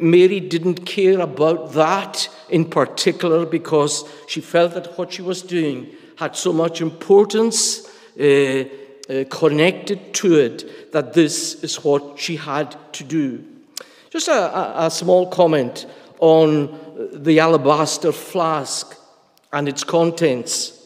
Mary 0.01 0.41
didn't 0.41 0.85
care 0.85 1.19
about 1.21 1.73
that 1.73 2.27
in 2.49 2.65
particular 2.65 3.45
because 3.45 4.03
she 4.27 4.41
felt 4.41 4.73
that 4.73 4.97
what 4.97 5.13
she 5.13 5.21
was 5.21 5.41
doing 5.41 5.95
had 6.21 6.35
so 6.35 6.53
much 6.53 6.81
importance 6.81 7.89
uh, 8.19 8.23
uh, 8.23 9.23
connected 9.31 10.13
to 10.13 10.35
it 10.35 10.91
that 10.91 11.13
this 11.13 11.63
is 11.63 11.83
what 11.83 12.19
she 12.19 12.35
had 12.35 12.77
to 12.93 13.03
do. 13.03 13.43
Just 14.11 14.27
a, 14.27 14.31
a, 14.31 14.85
a 14.85 14.91
small 14.91 15.25
comment 15.31 15.87
on 16.19 16.77
the 17.11 17.39
alabaster 17.39 18.11
flask 18.11 18.95
and 19.51 19.67
its 19.67 19.83
contents. 19.83 20.79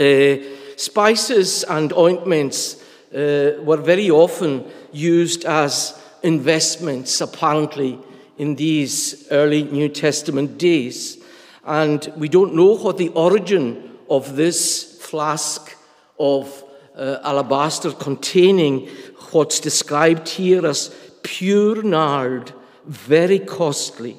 Uh, 0.00 0.36
spices 0.76 1.62
and 1.64 1.92
ointments 1.92 2.82
uh, 3.14 3.60
were 3.62 3.76
very 3.76 4.10
often 4.10 4.64
used 4.90 5.44
as 5.44 6.02
investments, 6.22 7.20
apparently, 7.20 7.98
in 8.38 8.56
these 8.56 9.26
early 9.30 9.64
New 9.64 9.90
Testament 9.90 10.56
days. 10.56 11.22
And 11.62 12.10
we 12.16 12.30
don't 12.30 12.54
know 12.54 12.78
what 12.78 12.96
the 12.96 13.10
origin 13.10 13.89
of 14.10 14.36
this 14.36 14.98
flask 15.00 15.76
of 16.18 16.64
uh, 16.96 17.18
alabaster 17.22 17.92
containing 17.92 18.88
what's 19.30 19.60
described 19.60 20.28
here 20.28 20.66
as 20.66 20.94
pure 21.22 21.82
nard, 21.82 22.52
very 22.86 23.38
costly, 23.38 24.16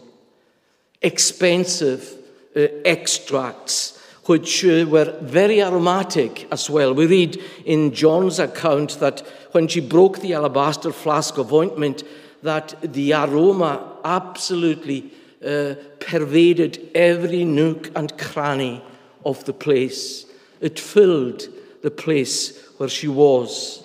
expensive 1.02 2.16
uh, 2.56 2.62
extracts 2.86 4.00
which 4.26 4.64
uh, 4.64 4.86
were 4.88 5.18
very 5.22 5.62
aromatic 5.62 6.48
as 6.52 6.70
well. 6.70 6.94
We 6.94 7.08
read 7.08 7.42
in 7.66 7.92
John's 7.94 8.40
account 8.40 9.00
that 9.00 9.22
when 9.52 9.68
she 9.68 9.82
broke 9.82 10.20
the 10.20 10.34
alabaster 10.34 10.92
flask 10.92 11.38
of 11.38 11.52
ointment, 11.52 12.04
that 12.44 12.76
the 12.82 13.14
aroma 13.14 13.98
absolutely 14.06 15.12
uh, 15.46 15.74
pervaded 16.00 16.92
every 16.94 17.44
nook 17.44 17.90
and 17.96 18.16
cranny 18.18 18.82
of 19.26 19.44
the 19.46 19.54
place. 19.54 20.26
It 20.60 20.80
filled 20.80 21.48
the 21.82 21.92
place 21.92 22.58
where 22.78 22.90
she 22.90 23.08
was. 23.08 23.84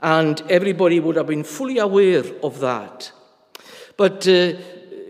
And 0.00 0.42
everybody 0.48 1.00
would 1.00 1.16
have 1.16 1.26
been 1.26 1.44
fully 1.44 1.78
aware 1.78 2.24
of 2.42 2.60
that. 2.60 3.12
But 3.96 4.28
uh, 4.28 4.52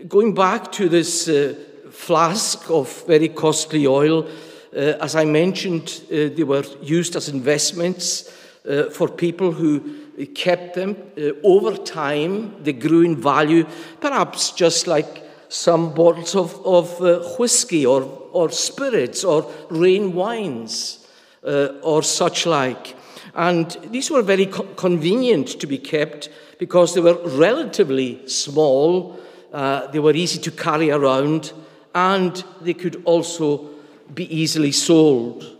going 0.07 0.33
back 0.33 0.71
to 0.73 0.89
this 0.89 1.27
uh, 1.27 1.55
flask 1.91 2.69
of 2.69 3.05
very 3.05 3.29
costly 3.29 3.85
oil, 3.85 4.27
uh, 4.73 4.79
as 5.01 5.15
I 5.15 5.25
mentioned, 5.25 6.01
uh, 6.05 6.29
they 6.35 6.43
were 6.43 6.63
used 6.81 7.15
as 7.15 7.29
investments 7.29 8.31
uh, 8.67 8.89
for 8.89 9.07
people 9.07 9.51
who 9.51 10.25
kept 10.35 10.75
them. 10.75 10.95
Uh, 11.17 11.31
over 11.43 11.75
time, 11.77 12.63
they 12.63 12.73
grew 12.73 13.01
in 13.01 13.15
value, 13.15 13.65
perhaps 13.99 14.51
just 14.51 14.87
like 14.87 15.26
some 15.49 15.93
bottles 15.93 16.35
of, 16.35 16.65
of 16.65 17.01
uh, 17.01 17.19
whiskey 17.37 17.85
or, 17.85 18.03
or 18.31 18.49
spirits 18.49 19.23
or 19.23 19.49
rain 19.69 20.13
wines 20.13 21.07
uh, 21.43 21.67
or 21.81 22.03
such 22.03 22.45
like. 22.45 22.95
And 23.35 23.69
these 23.91 24.09
were 24.09 24.21
very 24.21 24.47
co- 24.47 24.63
convenient 24.75 25.59
to 25.59 25.67
be 25.67 25.77
kept 25.77 26.29
because 26.59 26.93
they 26.93 27.01
were 27.01 27.19
relatively 27.37 28.27
small, 28.27 29.19
uh, 29.53 29.87
they 29.87 29.99
were 29.99 30.13
easy 30.13 30.39
to 30.39 30.51
carry 30.51 30.89
around, 30.89 31.53
and 31.93 32.43
they 32.61 32.73
could 32.73 33.01
also 33.05 33.69
be 34.13 34.25
easily 34.35 34.71
sold. 34.71 35.57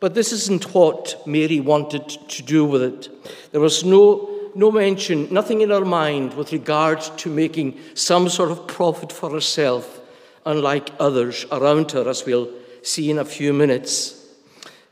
But 0.00 0.14
this 0.14 0.32
isn't 0.32 0.74
what 0.74 1.22
Mary 1.26 1.60
wanted 1.60 2.08
to 2.08 2.42
do 2.42 2.64
with 2.64 2.82
it. 2.82 3.08
There 3.52 3.60
was 3.60 3.84
no, 3.84 4.33
no 4.54 4.70
mention, 4.70 5.32
nothing 5.32 5.60
in 5.60 5.70
her 5.70 5.84
mind 5.84 6.34
with 6.34 6.52
regard 6.52 7.00
to 7.18 7.30
making 7.30 7.78
some 7.94 8.28
sort 8.28 8.50
of 8.50 8.66
profit 8.66 9.12
for 9.12 9.30
herself, 9.30 10.00
unlike 10.46 10.90
others 11.00 11.46
around 11.50 11.90
her, 11.92 12.08
as 12.08 12.24
we'll 12.24 12.48
see 12.82 13.10
in 13.10 13.18
a 13.18 13.24
few 13.24 13.52
minutes. 13.52 14.24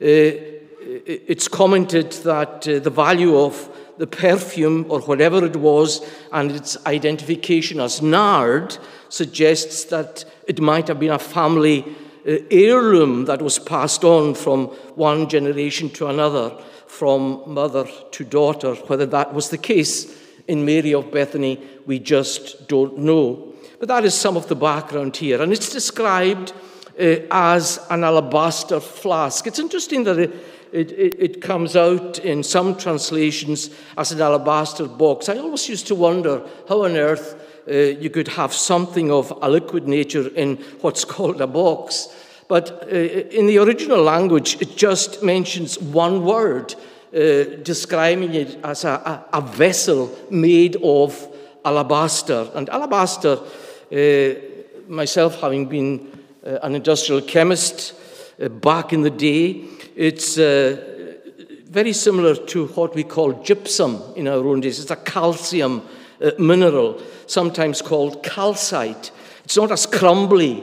Uh, 0.01 0.51
it's 1.07 1.49
commented 1.49 2.13
that 2.25 2.67
uh, 2.67 2.79
the 2.79 2.91
value 2.91 3.37
of 3.39 3.69
the 3.99 4.07
perfume 4.07 4.87
or 4.89 5.01
whatever 5.03 5.45
it 5.45 5.57
was 5.57 6.05
and 6.33 6.51
its 6.51 6.77
identification 6.87 7.79
as 7.79 8.03
nard 8.03 8.77
suggests 9.09 9.85
that 9.85 10.25
it 10.49 10.61
might 10.61 10.89
have 10.89 10.99
been 10.99 11.13
a 11.13 11.19
family 11.19 11.85
uh, 12.27 12.37
heirloom 12.51 13.27
that 13.27 13.43
was 13.43 13.59
passed 13.59 14.05
on 14.05 14.35
from 14.35 14.67
one 14.97 15.29
generation 15.29 15.91
to 15.91 16.07
another, 16.07 16.53
from 16.93 17.43
mother 17.47 17.89
to 18.11 18.23
daughter. 18.23 18.75
Whether 18.75 19.07
that 19.07 19.33
was 19.33 19.49
the 19.49 19.57
case 19.57 20.15
in 20.47 20.67
Mary 20.67 20.93
of 20.93 21.11
Bethany, 21.11 21.59
we 21.87 21.99
just 21.99 22.69
don't 22.69 22.99
know. 22.99 23.55
But 23.79 23.89
that 23.89 24.05
is 24.05 24.15
some 24.15 24.37
of 24.37 24.47
the 24.49 24.55
background 24.55 25.17
here. 25.17 25.41
And 25.41 25.55
it's 25.55 25.71
described 25.71 26.53
uh, 27.01 27.17
as 27.31 27.81
an 27.89 28.05
alabaster 28.05 28.79
flask. 28.79 29.47
It's 29.47 29.59
interesting 29.59 30.05
that 30.05 30.19
it, 30.19 30.35
it, 30.71 30.93
it, 31.19 31.41
comes 31.41 31.77
out 31.77 32.19
in 32.19 32.43
some 32.43 32.77
translations 32.77 33.71
as 33.97 34.13
an 34.13 34.21
alabaster 34.21 34.87
box. 34.87 35.31
I 35.31 35.39
always 35.39 35.71
used 35.71 35.87
to 35.87 35.95
wonder 35.95 36.47
how 36.69 36.85
on 36.85 36.95
earth 36.97 37.41
uh, 37.67 37.73
you 37.73 38.11
could 38.11 38.29
have 38.29 38.53
something 38.53 39.11
of 39.11 39.33
a 39.41 39.49
liquid 39.49 39.89
nature 39.89 40.29
in 40.29 40.57
what's 40.83 41.05
called 41.15 41.41
a 41.41 41.47
box. 41.47 42.09
But 42.49 42.83
uh, 42.83 42.97
in 42.97 43.47
the 43.47 43.59
original 43.59 44.03
language, 44.03 44.59
it 44.61 44.77
just 44.77 45.23
mentions 45.23 45.79
one 45.79 46.25
word, 46.25 46.75
uh, 47.15 47.45
describing 47.63 48.35
it 48.35 48.59
as 48.65 48.85
a, 48.85 49.25
a, 49.33 49.39
a, 49.39 49.41
vessel 49.41 50.11
made 50.31 50.77
of 50.83 51.29
alabaster. 51.65 52.51
And 52.55 52.69
alabaster, 52.69 53.39
uh, 53.93 54.35
myself 54.89 55.41
having 55.41 55.67
been 55.67 56.23
uh, 56.45 56.59
an 56.63 56.75
industrial 56.75 57.23
chemist 57.23 57.95
uh, 58.43 58.49
back 58.49 58.93
in 58.93 59.03
the 59.03 59.11
day, 59.11 59.65
it's 59.95 60.37
very 60.37 61.93
similar 61.93 62.35
to 62.35 62.67
what 62.69 62.95
we 62.95 63.05
call 63.05 63.33
gypsum 63.43 64.03
in 64.17 64.29
our 64.29 64.47
own 64.47 64.61
days. 64.61 64.81
It's 64.81 64.91
a 64.91 64.97
calcium 64.97 65.83
mineral 66.39 67.01
sometimes 67.27 67.81
called 67.81 68.23
calcite. 68.23 69.11
It's 69.45 69.57
not 69.57 69.71
as 69.71 69.87
crumbly 69.87 70.63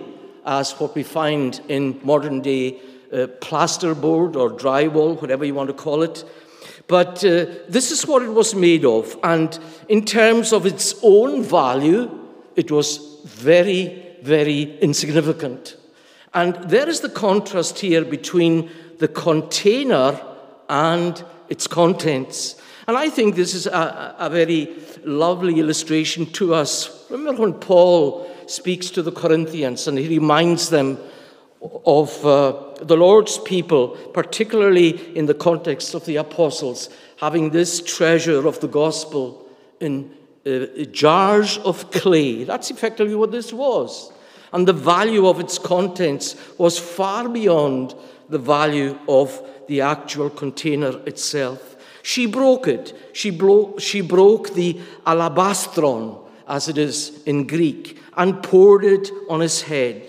as 0.49 0.71
what 0.79 0.95
we 0.95 1.03
find 1.03 1.61
in 1.67 1.99
modern 2.03 2.41
day 2.41 2.79
uh, 3.13 3.27
plasterboard 3.39 4.35
or 4.35 4.49
drywall, 4.49 5.21
whatever 5.21 5.45
you 5.45 5.53
want 5.53 5.67
to 5.67 5.73
call 5.75 6.01
it. 6.01 6.23
But 6.87 7.23
uh, 7.23 7.45
this 7.67 7.91
is 7.91 8.07
what 8.07 8.23
it 8.23 8.33
was 8.33 8.55
made 8.55 8.83
of. 8.83 9.15
And 9.23 9.57
in 9.87 10.05
terms 10.05 10.51
of 10.51 10.65
its 10.65 10.95
own 11.03 11.43
value, 11.43 12.09
it 12.55 12.71
was 12.71 13.21
very, 13.25 14.17
very 14.23 14.79
insignificant. 14.79 15.77
And 16.33 16.55
there 16.67 16.89
is 16.89 17.01
the 17.01 17.09
contrast 17.09 17.77
here 17.77 18.03
between 18.03 18.71
the 18.97 19.07
container 19.07 20.19
and 20.67 21.23
its 21.47 21.67
contents. 21.67 22.55
And 22.87 22.97
I 22.97 23.09
think 23.09 23.35
this 23.35 23.53
is 23.53 23.67
a, 23.67 24.15
a 24.17 24.29
very 24.31 24.75
lovely 25.03 25.59
illustration 25.59 26.25
to 26.33 26.55
us. 26.55 27.05
Remember 27.11 27.43
when 27.43 27.53
Paul 27.53 28.25
speaks 28.49 28.89
to 28.91 29.01
the 29.01 29.11
Corinthians 29.11 29.87
and 29.87 29.97
he 29.97 30.07
reminds 30.07 30.69
them 30.69 30.97
of 31.85 32.25
uh, 32.25 32.53
the 32.81 32.95
Lord's 32.95 33.37
people, 33.39 33.89
particularly 34.13 35.15
in 35.17 35.25
the 35.25 35.33
context 35.33 35.93
of 35.93 36.05
the 36.05 36.15
apostles, 36.15 36.89
having 37.17 37.49
this 37.49 37.81
treasure 37.81 38.47
of 38.47 38.59
the 38.61 38.67
gospel 38.67 39.45
in 39.79 40.11
uh, 40.45 40.65
jars 40.91 41.57
of 41.59 41.91
clay. 41.91 42.43
That's 42.43 42.71
effectively 42.71 43.15
what 43.15 43.31
this 43.31 43.51
was. 43.51 44.11
And 44.53 44.67
the 44.67 44.73
value 44.73 45.27
of 45.27 45.39
its 45.39 45.59
contents 45.59 46.35
was 46.57 46.79
far 46.79 47.29
beyond 47.29 47.93
the 48.29 48.39
value 48.39 48.97
of 49.07 49.41
the 49.67 49.81
actual 49.81 50.29
container 50.29 50.99
itself. 51.05 51.75
She 52.01 52.25
broke 52.25 52.67
it. 52.67 52.93
She, 53.13 53.29
blo- 53.29 53.77
she 53.77 54.01
broke 54.01 54.53
the 54.53 54.79
alabastron, 55.05 56.25
as 56.47 56.67
it 56.67 56.77
is 56.77 57.21
in 57.25 57.45
Greek, 57.45 57.99
and 58.19 58.43
poured 58.43 58.83
it 58.83 59.11
on 59.29 59.39
his 59.39 59.61
head. 59.63 60.03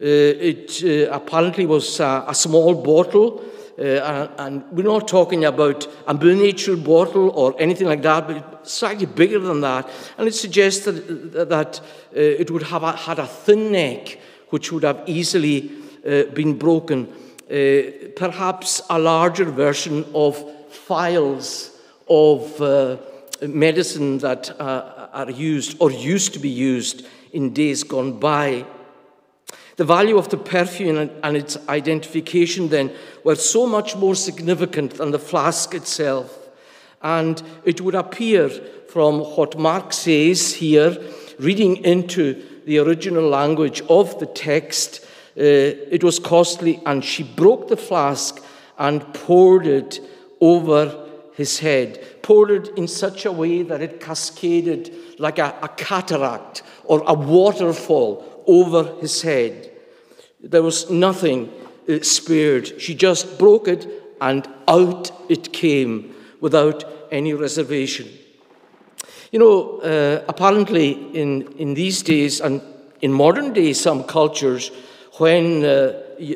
Uh, 0.00 0.50
it 0.50 0.82
uh, 0.82 1.12
apparently 1.12 1.66
was 1.66 2.00
a, 2.00 2.24
a, 2.28 2.34
small 2.34 2.74
bottle 2.74 3.42
Uh, 3.78 4.28
and 4.38 4.64
we're 4.72 4.82
not 4.82 5.06
talking 5.06 5.44
about 5.44 5.86
a 6.06 6.14
miniature 6.14 6.78
bottle 6.78 7.28
or 7.30 7.54
anything 7.58 7.86
like 7.86 8.00
that, 8.00 8.26
but 8.26 8.66
slightly 8.66 9.04
bigger 9.04 9.38
than 9.38 9.60
that. 9.60 9.86
And 10.16 10.26
it 10.26 10.34
suggests 10.34 10.86
that, 10.86 11.48
that 11.48 11.80
uh, 11.80 12.42
it 12.42 12.50
would 12.50 12.62
have 12.62 12.82
a, 12.82 12.92
had 12.92 13.18
a 13.18 13.26
thin 13.26 13.72
neck, 13.72 14.18
which 14.48 14.72
would 14.72 14.82
have 14.82 15.02
easily 15.06 15.70
uh, 16.06 16.22
been 16.32 16.56
broken. 16.56 17.06
Uh, 17.50 18.08
perhaps 18.16 18.80
a 18.88 18.98
larger 18.98 19.44
version 19.44 20.06
of 20.14 20.42
phials 20.70 21.70
of 22.08 22.58
medicine 23.42 24.18
that 24.18 24.56
are 25.16 25.30
used 25.30 25.76
or 25.80 25.90
used 25.90 26.34
to 26.34 26.38
be 26.38 26.50
used 26.50 27.06
in 27.32 27.52
days 27.52 27.82
gone 27.82 28.20
by. 28.20 28.66
The 29.76 29.84
value 29.84 30.18
of 30.18 30.28
the 30.28 30.36
perfume 30.36 31.10
and 31.22 31.36
its 31.36 31.56
identification 31.68 32.68
then 32.68 32.92
were 33.24 33.34
so 33.34 33.66
much 33.66 33.96
more 33.96 34.14
significant 34.14 34.94
than 34.94 35.10
the 35.10 35.18
flask 35.18 35.74
itself. 35.74 36.38
And 37.02 37.42
it 37.64 37.80
would 37.80 37.94
appear 37.94 38.48
from 38.88 39.20
what 39.20 39.58
Mark 39.58 39.92
says 39.92 40.54
here, 40.54 40.96
reading 41.38 41.76
into 41.84 42.42
the 42.66 42.78
original 42.78 43.28
language 43.28 43.82
of 43.88 44.18
the 44.18 44.26
text, 44.26 45.04
uh, 45.38 45.42
it 45.96 46.02
was 46.02 46.18
costly, 46.18 46.80
and 46.86 47.04
she 47.04 47.22
broke 47.22 47.68
the 47.68 47.76
flask 47.76 48.42
and 48.78 49.14
poured 49.14 49.66
it 49.66 50.00
over 50.40 51.06
his 51.34 51.58
head, 51.58 52.22
poured 52.22 52.50
it 52.50 52.68
in 52.76 52.88
such 52.88 53.26
a 53.26 53.32
way 53.32 53.62
that 53.62 53.82
it 53.82 54.00
cascaded 54.00 54.90
like 55.18 55.38
a, 55.38 55.54
a 55.62 55.68
cataract 55.68 56.62
or 56.84 57.02
a 57.06 57.14
waterfall 57.14 58.44
over 58.46 58.94
his 59.00 59.22
head. 59.22 59.70
There 60.40 60.62
was 60.62 60.90
nothing 60.90 61.52
uh, 61.88 62.02
spared. 62.02 62.80
She 62.80 62.94
just 62.94 63.38
broke 63.38 63.68
it 63.68 63.86
and 64.20 64.48
out 64.68 65.10
it 65.28 65.52
came 65.52 66.14
without 66.40 66.84
any 67.10 67.34
reservation. 67.34 68.08
You 69.32 69.38
know, 69.38 69.78
uh, 69.80 70.24
apparently 70.28 70.92
in, 71.14 71.52
in 71.58 71.74
these 71.74 72.02
days 72.02 72.40
and 72.40 72.62
in 73.00 73.12
modern 73.12 73.52
day 73.52 73.72
some 73.72 74.04
cultures, 74.04 74.70
when, 75.18 75.64
uh, 75.64 75.92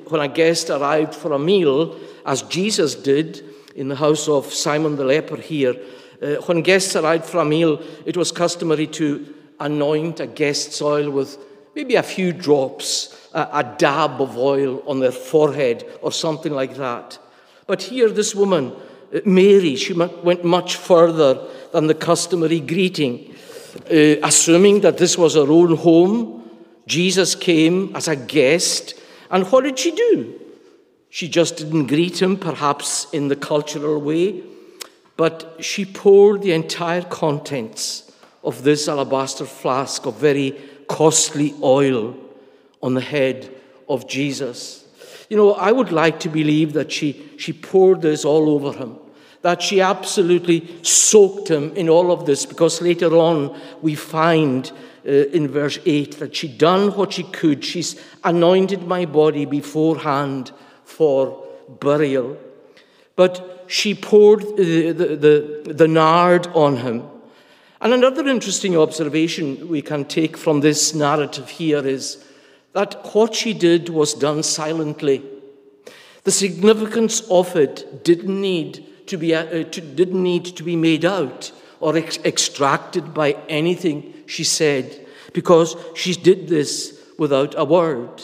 when 0.09 0.21
a 0.21 0.29
guest 0.29 0.71
arrived 0.71 1.15
for 1.15 1.33
a 1.33 1.39
meal, 1.39 1.99
as 2.27 2.43
Jesus 2.43 2.95
did 2.95 3.45
in 3.81 3.89
the 3.89 3.97
house 3.97 4.29
of 4.29 4.53
Simon 4.53 4.97
the 4.97 5.05
leper 5.05 5.37
here, 5.37 5.75
uh, 6.23 6.35
when 6.45 6.61
guests 6.61 6.97
arrived 6.97 7.35
a 7.35 7.45
meal, 7.47 7.83
it 8.05 8.15
was 8.15 8.31
customary 8.31 8.87
to 8.87 9.35
anoint 9.59 10.21
a 10.21 10.27
guest's 10.27 10.83
oil 10.83 11.11
with 11.11 11.39
maybe 11.75 11.95
a 11.95 12.03
few 12.03 12.31
drops, 12.31 13.29
a, 13.33 13.41
a 13.41 13.75
dab 13.79 14.21
of 14.21 14.37
oil 14.37 14.83
on 14.87 15.01
their 15.01 15.13
forehead 15.13 15.89
or 16.03 16.13
something 16.13 16.53
like 16.53 16.77
that. 16.77 17.19
But 17.67 17.81
here, 17.83 18.11
this 18.11 18.35
woman, 18.35 18.75
uh, 19.15 19.21
Mary, 19.25 19.77
she 19.77 19.95
went 19.95 20.45
much 20.45 20.77
further 20.77 21.49
than 21.73 21.87
the 21.87 21.95
customary 21.95 22.61
greeting. 22.61 23.35
Uh, 23.91 24.21
assuming 24.23 24.81
that 24.83 24.99
this 24.99 25.17
was 25.17 25.37
her 25.37 25.51
own 25.51 25.75
home, 25.77 26.51
Jesus 26.87 27.35
came 27.35 27.97
as 27.97 28.09
a 28.09 28.17
guest, 28.17 28.95
and 29.31 29.51
what 29.51 29.65
did 29.65 29.79
she 29.79 29.93
do? 29.93 30.40
She 31.11 31.29
just 31.29 31.57
didn't 31.57 31.89
greet 31.89 32.23
him, 32.23 32.37
perhaps 32.37 33.09
in 33.13 33.29
the 33.29 33.37
cultural 33.37 34.01
way, 34.01 34.43
but 35.17 35.57
she 35.59 35.85
poured 35.85 36.41
the 36.41 36.53
entire 36.53 37.03
contents 37.03 38.11
of 38.43 38.63
this 38.63 38.89
alabaster 38.89 39.45
flask 39.45 40.07
of 40.07 40.17
very 40.17 40.59
costly 40.89 41.55
oil 41.63 42.17
on 42.83 42.95
the 42.95 43.01
head 43.01 43.53
of 43.89 44.09
Jesus. 44.09 44.87
You 45.29 45.37
know, 45.37 45.53
I 45.53 45.73
would 45.73 45.93
like 45.93 46.21
to 46.21 46.29
believe 46.29 46.73
that 46.75 46.91
she, 46.91 47.31
she 47.37 47.53
poured 47.53 48.03
this 48.03 48.25
all 48.25 48.49
over 48.49 48.73
him, 48.73 48.97
that 49.43 49.63
she 49.63 49.81
absolutely 49.81 50.83
soaked 50.83 51.51
him 51.51 51.73
in 51.75 51.89
all 51.89 52.13
of 52.13 52.25
this, 52.25 52.47
because 52.47 52.81
later 52.81 53.17
on 53.17 53.61
we 53.83 53.95
find 53.95 54.71
uh, 55.07 55.11
in 55.11 55.49
verse 55.49 55.79
8 55.85 56.19
that 56.19 56.37
she 56.37 56.49
done 56.49 56.97
what 56.97 57.15
she 57.15 57.25
could. 57.25 57.65
She's 57.65 58.01
anointed 58.23 58.87
my 58.87 59.07
body 59.07 59.45
beforehand 59.45 60.53
for 60.91 61.47
burial. 61.69 62.37
But 63.17 63.65
she 63.67 63.95
poured 63.95 64.57
the, 64.57 64.93
the, 64.93 65.17
the, 65.17 65.73
the 65.73 65.89
nard 65.89 66.49
on 66.49 66.79
him. 66.79 67.05
And 67.81 67.93
another 67.93 68.27
interesting 68.29 68.77
observation 68.77 69.69
we 69.69 69.83
can 69.83 70.05
take 70.05 70.37
from 70.37 70.61
this 70.61 70.95
narrative 70.95 71.49
here 71.49 71.87
is 71.87 72.25
that 72.73 73.15
what 73.15 73.35
she 73.35 73.55
did 73.55 73.89
was 73.89 74.15
done 74.15 74.43
silently. 74.43 75.23
The 76.25 76.31
significance 76.31 77.21
of 77.31 77.57
it 77.57 78.05
didn't 78.05 78.41
need 78.41 79.07
to 79.07 79.17
be, 79.17 79.35
uh, 79.35 79.65
to, 79.65 79.81
didn't 79.81 80.23
need 80.23 80.45
to 80.57 80.63
be 80.63 80.77
made 80.77 81.05
out 81.05 81.53
or 81.81 81.97
ex- 81.97 82.19
extracted 82.25 83.15
by 83.15 83.33
anything 83.49 84.13
she 84.27 84.45
said, 84.45 85.07
because 85.33 85.77
she 85.95 86.13
did 86.15 86.49
this 86.49 87.01
without 87.19 87.55
a 87.57 87.65
word. 87.65 88.23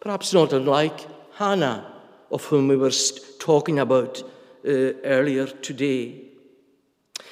Perhaps 0.00 0.32
not 0.32 0.52
unlike 0.52 1.06
Hannah, 1.34 1.91
of 2.32 2.44
whom 2.46 2.68
we 2.68 2.76
were 2.76 2.92
talking 3.38 3.78
about 3.78 4.22
uh, 4.66 4.92
earlier 5.04 5.46
today. 5.46 6.22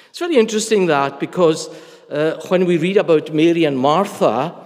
It's 0.09 0.19
very 0.19 0.37
interesting 0.37 0.85
that 0.87 1.19
because 1.19 1.69
uh, 2.09 2.39
when 2.49 2.65
we 2.65 2.77
read 2.77 2.97
about 2.97 3.33
Mary 3.33 3.65
and 3.65 3.77
Martha, 3.77 4.27
uh, 4.27 4.57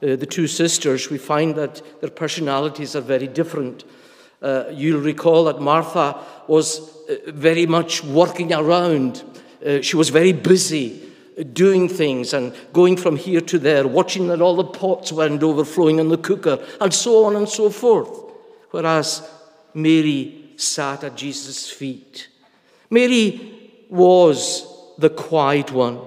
the 0.00 0.26
two 0.26 0.46
sisters, 0.46 1.10
we 1.10 1.18
find 1.18 1.54
that 1.56 1.82
their 2.00 2.10
personalities 2.10 2.94
are 2.94 3.00
very 3.00 3.26
different. 3.26 3.84
Uh, 4.42 4.64
you'll 4.70 5.00
recall 5.00 5.44
that 5.44 5.60
Martha 5.60 6.18
was 6.46 6.80
uh, 7.08 7.16
very 7.28 7.66
much 7.66 8.04
working 8.04 8.52
around. 8.52 9.22
Uh, 9.64 9.80
she 9.80 9.96
was 9.96 10.10
very 10.10 10.32
busy 10.32 11.02
doing 11.52 11.88
things 11.88 12.34
and 12.34 12.54
going 12.72 12.96
from 12.96 13.16
here 13.16 13.40
to 13.40 13.58
there, 13.58 13.86
watching 13.88 14.28
that 14.28 14.40
all 14.40 14.56
the 14.56 14.64
pots 14.64 15.12
weren't 15.12 15.42
overflowing 15.42 15.98
in 15.98 16.08
the 16.08 16.18
cooker, 16.18 16.62
and 16.80 16.92
so 16.92 17.24
on 17.24 17.36
and 17.36 17.48
so 17.48 17.70
forth. 17.70 18.10
Whereas 18.70 19.28
Mary 19.74 20.52
sat 20.56 21.04
at 21.04 21.16
Jesus' 21.16 21.70
feet. 21.70 22.28
Mary 22.90 23.84
was 23.88 24.66
the 24.98 25.10
quiet 25.10 25.72
one. 25.72 25.98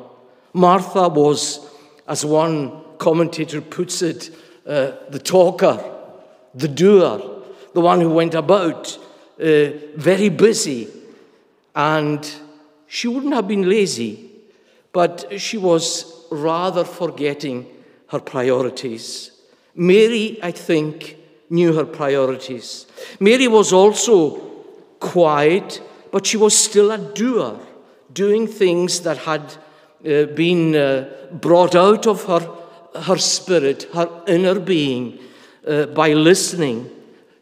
Martha 0.54 1.08
was, 1.08 1.66
as 2.08 2.26
one 2.26 2.84
commentator 2.98 3.62
puts 3.62 4.02
it, 4.02 4.30
uh, 4.68 4.92
the 5.10 5.20
talker, 5.20 5.84
the 6.54 6.68
doer, 6.68 7.42
the 7.74 7.82
one 7.82 8.00
who 8.00 8.10
went 8.10 8.36
about, 8.36 8.98
uh, 9.40 9.70
very 9.96 10.30
busy. 10.30 10.88
And 11.76 12.30
she 12.88 13.08
wouldn't 13.08 13.34
have 13.34 13.48
been 13.48 13.68
lazy, 13.68 14.30
but 14.92 15.42
she 15.42 15.58
was 15.58 16.26
rather 16.30 16.84
forgetting 16.84 17.66
her 18.08 18.20
priorities. 18.20 19.32
Mary, 19.76 20.40
I 20.44 20.52
think, 20.52 21.18
knew 21.50 21.74
her 21.74 21.86
priorities. 21.86 22.86
Mary 23.20 23.48
was 23.48 23.72
also 23.74 24.38
quiet, 25.00 25.82
but 26.12 26.26
she 26.26 26.38
was 26.38 26.58
still 26.58 26.92
a 26.92 26.98
doer 26.98 27.60
doing 28.14 28.48
things 28.48 29.02
that 29.02 29.18
had 29.18 29.42
uh, 30.06 30.26
been 30.36 30.76
uh, 30.76 31.10
brought 31.32 31.76
out 31.76 32.08
of 32.08 32.24
her, 32.26 33.02
her 33.02 33.18
spirit, 33.18 33.84
her 33.94 34.10
inner 34.28 34.60
being, 34.60 35.20
uh, 35.68 35.86
by 35.88 36.14
listening 36.14 36.90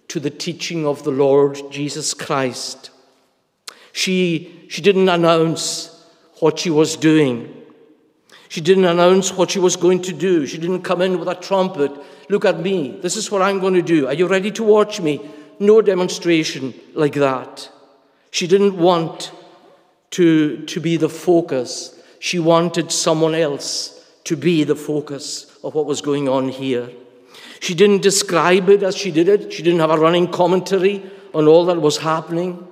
to 0.07 0.19
the 0.19 0.29
teaching 0.29 0.85
of 0.85 1.03
the 1.03 1.11
Lord 1.11 1.59
Jesus 1.71 2.13
Christ. 2.13 2.91
She, 3.93 4.65
she 4.69 4.81
didn't 4.81 5.09
announce 5.09 6.05
what 6.39 6.59
she 6.59 6.69
was 6.69 6.95
doing. 6.95 7.60
She 8.51 8.59
didn't 8.59 8.83
announce 8.83 9.31
what 9.31 9.49
she 9.49 9.59
was 9.59 9.77
going 9.77 10.01
to 10.01 10.11
do. 10.11 10.45
She 10.45 10.57
didn't 10.57 10.81
come 10.81 11.01
in 11.01 11.17
with 11.17 11.29
a 11.29 11.35
trumpet. 11.35 11.89
Look 12.27 12.43
at 12.43 12.59
me. 12.59 12.99
This 12.99 13.15
is 13.15 13.31
what 13.31 13.41
I'm 13.41 13.61
going 13.61 13.75
to 13.75 13.81
do. 13.81 14.07
Are 14.07 14.13
you 14.13 14.27
ready 14.27 14.51
to 14.51 14.61
watch 14.61 14.99
me? 14.99 15.21
No 15.57 15.81
demonstration 15.81 16.73
like 16.93 17.13
that. 17.13 17.69
She 18.29 18.47
didn't 18.47 18.75
want 18.75 19.31
to, 20.09 20.65
to 20.65 20.81
be 20.81 20.97
the 20.97 21.07
focus. 21.07 21.97
She 22.19 22.39
wanted 22.39 22.91
someone 22.91 23.35
else 23.35 24.05
to 24.25 24.35
be 24.35 24.65
the 24.65 24.75
focus 24.75 25.57
of 25.63 25.73
what 25.73 25.85
was 25.85 26.01
going 26.01 26.27
on 26.27 26.49
here. 26.49 26.89
She 27.61 27.73
didn't 27.73 28.01
describe 28.01 28.67
it 28.67 28.83
as 28.83 28.97
she 28.97 29.11
did 29.11 29.29
it. 29.29 29.53
She 29.53 29.63
didn't 29.63 29.79
have 29.79 29.91
a 29.91 29.97
running 29.97 30.29
commentary 30.29 31.09
on 31.33 31.47
all 31.47 31.63
that 31.67 31.81
was 31.81 31.99
happening. 31.99 32.67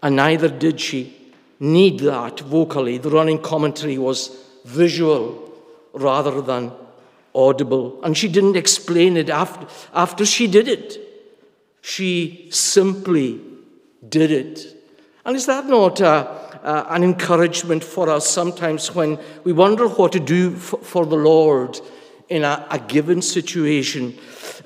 And 0.00 0.14
neither 0.14 0.48
did 0.48 0.80
she 0.80 1.25
need 1.58 2.00
that 2.00 2.40
vocally. 2.40 2.98
The 2.98 3.10
running 3.10 3.40
commentary 3.40 3.98
was 3.98 4.36
visual 4.64 5.52
rather 5.92 6.40
than 6.40 6.72
audible. 7.34 8.02
And 8.02 8.16
she 8.16 8.28
didn't 8.28 8.56
explain 8.56 9.16
it 9.16 9.30
after, 9.30 9.66
after 9.94 10.26
she 10.26 10.46
did 10.46 10.68
it. 10.68 10.98
She 11.82 12.48
simply 12.50 13.40
did 14.08 14.30
it. 14.30 14.74
And 15.24 15.36
is 15.36 15.46
that 15.46 15.66
not 15.66 16.00
an 16.00 17.04
encouragement 17.04 17.84
for 17.84 18.08
us 18.08 18.28
sometimes 18.28 18.94
when 18.94 19.18
we 19.44 19.52
wonder 19.52 19.88
what 19.88 20.12
to 20.12 20.20
do 20.20 20.50
for, 20.50 20.78
for 20.78 21.06
the 21.06 21.16
Lord 21.16 21.80
in 22.28 22.44
a, 22.44 22.66
a 22.70 22.78
given 22.78 23.22
situation? 23.22 24.18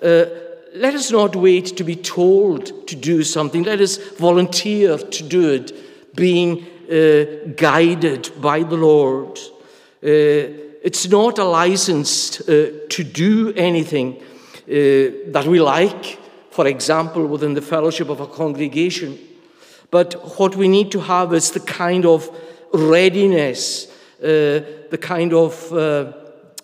Uh, 0.02 0.26
let 0.74 0.94
us 0.94 1.10
not 1.10 1.34
wait 1.34 1.76
to 1.76 1.84
be 1.84 1.96
told 1.96 2.86
to 2.88 2.96
do 2.96 3.24
something. 3.24 3.64
Let 3.64 3.80
us 3.80 3.96
volunteer 3.96 4.96
to 4.96 5.22
do 5.22 5.50
it, 5.50 6.14
being 6.14 6.66
uh, 6.90 7.24
guided 7.54 8.32
by 8.40 8.64
the 8.64 8.76
Lord. 8.76 9.38
Uh, 10.02 10.58
it's 10.82 11.08
not 11.08 11.38
a 11.38 11.44
license 11.44 12.40
uh, 12.40 12.80
to 12.88 13.04
do 13.04 13.52
anything 13.54 14.16
uh, 14.16 15.30
that 15.30 15.46
we 15.46 15.60
like, 15.60 16.18
for 16.50 16.66
example, 16.66 17.26
within 17.26 17.54
the 17.54 17.62
fellowship 17.62 18.08
of 18.08 18.18
a 18.18 18.26
congregation. 18.26 19.16
But 19.92 20.14
what 20.38 20.56
we 20.56 20.66
need 20.66 20.90
to 20.90 21.00
have 21.00 21.32
is 21.32 21.52
the 21.52 21.60
kind 21.60 22.06
of 22.06 22.28
readiness, 22.72 23.86
uh, 24.20 24.64
the 24.90 24.98
kind 25.00 25.32
of 25.32 25.72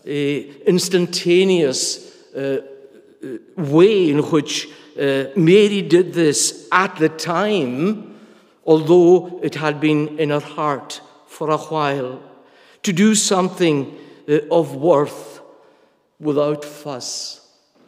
instantaneous 0.05 2.13
way 3.57 4.11
in 4.11 4.19
which 4.31 4.69
Mary 4.97 5.83
did 5.83 6.15
this 6.15 6.67
at 6.73 6.97
the 6.97 7.11
time, 7.11 8.16
although 8.67 9.41
it 9.43 9.55
had 9.55 9.81
been 9.81 10.19
in 10.19 10.31
her 10.31 10.41
heart 10.41 11.01
for 11.27 11.51
a 11.51 11.57
while, 11.57 12.21
to 12.83 12.93
do 12.93 13.15
something 13.15 13.97
uh, 14.29 14.39
of 14.51 14.75
worth 14.75 15.41
without 16.19 16.65
fuss. 16.65 17.41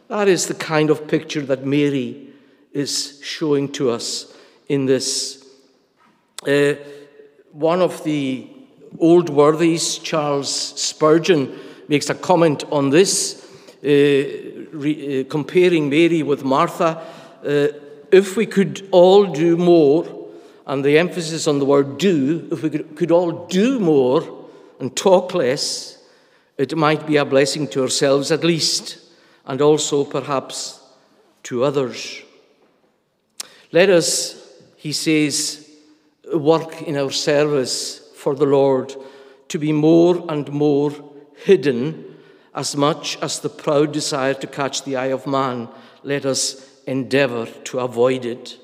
That 0.07 0.27
is 0.27 0.47
the 0.47 0.55
kind 0.55 0.89
of 0.89 1.07
picture 1.07 1.41
that 1.41 1.65
Mary 1.65 2.29
is 2.73 3.19
showing 3.23 3.71
to 3.73 3.91
us 3.91 4.33
in 4.67 4.85
this. 4.85 5.45
Uh, 6.47 6.73
one 7.51 7.81
of 7.81 8.03
the 8.03 8.47
old 8.99 9.29
worthies, 9.29 9.97
Charles 9.97 10.53
Spurgeon, 10.81 11.57
makes 11.87 12.09
a 12.09 12.15
comment 12.15 12.63
on 12.71 12.89
this, 12.89 13.45
uh, 13.83 13.87
re, 13.87 15.21
uh, 15.21 15.23
comparing 15.29 15.89
Mary 15.89 16.23
with 16.23 16.43
Martha. 16.43 17.01
Uh, 17.45 17.67
if 18.11 18.37
we 18.37 18.45
could 18.45 18.87
all 18.91 19.25
do 19.25 19.57
more, 19.57 20.18
and 20.69 20.85
the 20.85 20.99
emphasis 20.99 21.47
on 21.47 21.57
the 21.57 21.65
word 21.65 21.97
do, 21.97 22.47
if 22.51 22.61
we 22.61 22.69
could, 22.69 22.95
could 22.95 23.09
all 23.09 23.47
do 23.47 23.79
more 23.79 24.47
and 24.79 24.95
talk 24.95 25.33
less, 25.33 25.97
it 26.59 26.77
might 26.77 27.07
be 27.07 27.17
a 27.17 27.25
blessing 27.25 27.67
to 27.69 27.81
ourselves 27.81 28.31
at 28.31 28.43
least, 28.43 28.99
and 29.47 29.63
also 29.63 30.05
perhaps 30.05 30.79
to 31.41 31.63
others. 31.63 32.21
Let 33.71 33.89
us, 33.89 34.61
he 34.75 34.93
says, 34.93 35.67
work 36.31 36.83
in 36.83 36.97
our 36.97 37.09
service 37.09 38.07
for 38.15 38.35
the 38.35 38.45
Lord 38.45 38.95
to 39.47 39.57
be 39.57 39.71
more 39.71 40.23
and 40.29 40.51
more 40.51 40.93
hidden 41.45 42.15
as 42.53 42.75
much 42.75 43.17
as 43.23 43.39
the 43.39 43.49
proud 43.49 43.91
desire 43.91 44.35
to 44.35 44.45
catch 44.45 44.83
the 44.83 44.97
eye 44.97 45.07
of 45.07 45.25
man. 45.25 45.67
Let 46.03 46.27
us 46.27 46.79
endeavor 46.85 47.47
to 47.47 47.79
avoid 47.79 48.23
it. 48.23 48.59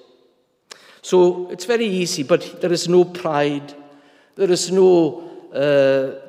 So 1.06 1.52
it's 1.52 1.66
very 1.66 1.86
easy, 1.86 2.24
but 2.24 2.62
there 2.62 2.74
is 2.74 2.90
no 2.90 3.04
pride, 3.06 3.76
there 4.36 4.50
is 4.50 4.72
no 4.72 5.22
uh, 5.54 6.20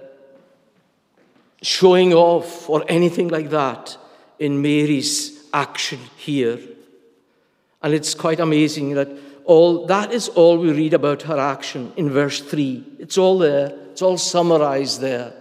showing 1.63 2.13
off 2.13 2.69
or 2.69 2.85
anything 2.87 3.29
like 3.29 3.49
that 3.49 3.97
in 4.39 4.61
Mary's 4.61 5.49
action 5.55 5.99
here. 6.19 6.59
And 7.83 7.95
it's 7.95 8.13
quite 8.13 8.39
amazing 8.39 8.91
that 8.97 9.09
all 9.47 9.87
that 9.87 10.13
is 10.13 10.29
all 10.29 10.59
we 10.59 10.73
read 10.73 10.93
about 10.93 11.23
her 11.23 11.39
action 11.39 11.91
in 11.97 12.11
verse 12.11 12.43
3. 12.43 12.85
It's 12.99 13.17
all 13.17 13.39
there, 13.39 13.73
it's 13.93 14.03
all 14.03 14.19
summarized 14.19 15.01
there. 15.01 15.33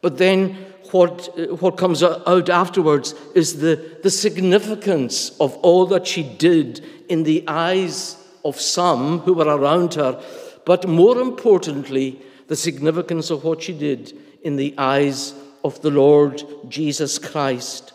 But 0.00 0.18
then 0.18 0.54
what, 0.90 1.28
what 1.60 1.76
comes 1.76 2.02
out 2.02 2.48
afterwards 2.48 3.14
is 3.36 3.60
the, 3.60 3.98
the 4.02 4.10
significance 4.10 5.30
of 5.38 5.54
all 5.58 5.86
that 5.86 6.08
she 6.08 6.24
did 6.24 6.84
in 7.08 7.22
the 7.22 7.44
eyes 7.46 8.16
of 8.44 8.60
some 8.60 9.20
who 9.20 9.32
were 9.32 9.56
around 9.56 9.94
her, 9.94 10.22
but 10.64 10.88
more 10.88 11.20
importantly, 11.20 12.20
the 12.48 12.56
significance 12.56 13.30
of 13.30 13.44
what 13.44 13.62
she 13.62 13.72
did 13.72 14.12
in 14.42 14.56
the 14.56 14.74
eyes 14.76 15.34
of 15.64 15.80
the 15.80 15.90
Lord 15.90 16.42
Jesus 16.68 17.18
Christ. 17.18 17.92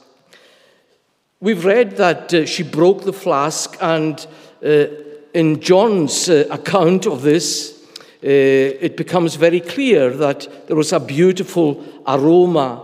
We've 1.40 1.64
read 1.64 1.98
that 1.98 2.34
uh, 2.34 2.46
she 2.46 2.64
broke 2.64 3.04
the 3.04 3.14
flask, 3.14 3.78
and 3.80 4.26
uh, 4.66 4.86
in 5.34 5.62
John's 5.62 6.28
uh, 6.28 6.46
account 6.50 7.06
of 7.06 7.22
this, 7.22 7.82
uh, 8.22 8.28
it 8.28 8.98
becomes 8.98 9.36
very 9.36 9.62
clear 9.62 10.10
that 10.10 10.68
there 10.68 10.76
was 10.76 10.92
a 10.92 11.00
beautiful 11.00 11.82
aroma 12.06 12.82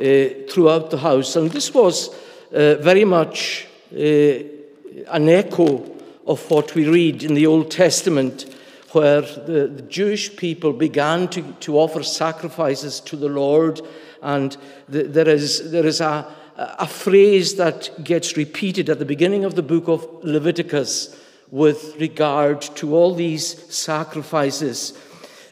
uh, 0.00 0.24
throughout 0.48 0.90
the 0.90 0.98
house. 0.98 1.36
And 1.36 1.50
this 1.50 1.74
was 1.74 2.08
uh, 2.54 2.76
very 2.76 3.04
much 3.04 3.66
an 3.92 5.28
echo 5.28 5.84
of 6.30 6.48
what 6.48 6.76
we 6.76 6.88
read 6.88 7.24
in 7.24 7.34
the 7.34 7.46
Old 7.46 7.72
Testament, 7.72 8.46
where 8.92 9.22
the, 9.22 9.66
the 9.66 9.82
Jewish 9.82 10.36
people 10.36 10.72
began 10.72 11.26
to, 11.28 11.42
to 11.42 11.76
offer 11.76 12.04
sacrifices 12.04 13.00
to 13.00 13.16
the 13.16 13.28
Lord. 13.28 13.80
And 14.22 14.56
the, 14.88 15.02
there 15.02 15.28
is, 15.28 15.72
there 15.72 15.84
is 15.84 16.00
a, 16.00 16.32
a 16.56 16.86
phrase 16.86 17.56
that 17.56 18.04
gets 18.04 18.36
repeated 18.36 18.88
at 18.88 19.00
the 19.00 19.04
beginning 19.04 19.44
of 19.44 19.56
the 19.56 19.62
book 19.62 19.88
of 19.88 20.06
Leviticus 20.22 21.16
with 21.50 21.96
regard 21.98 22.62
to 22.76 22.94
all 22.94 23.12
these 23.12 23.74
sacrifices. 23.74 24.96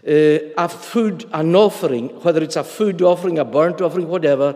Uh, 0.07 0.55
a 0.57 0.69
food, 0.69 1.29
an 1.33 1.57
offering, 1.57 2.09
whether 2.23 2.41
it's 2.41 2.55
a 2.55 2.62
food 2.62 3.03
offering, 3.03 3.41
a 3.41 3.45
burnt 3.45 3.81
offering, 3.81 4.07
whatever, 4.07 4.55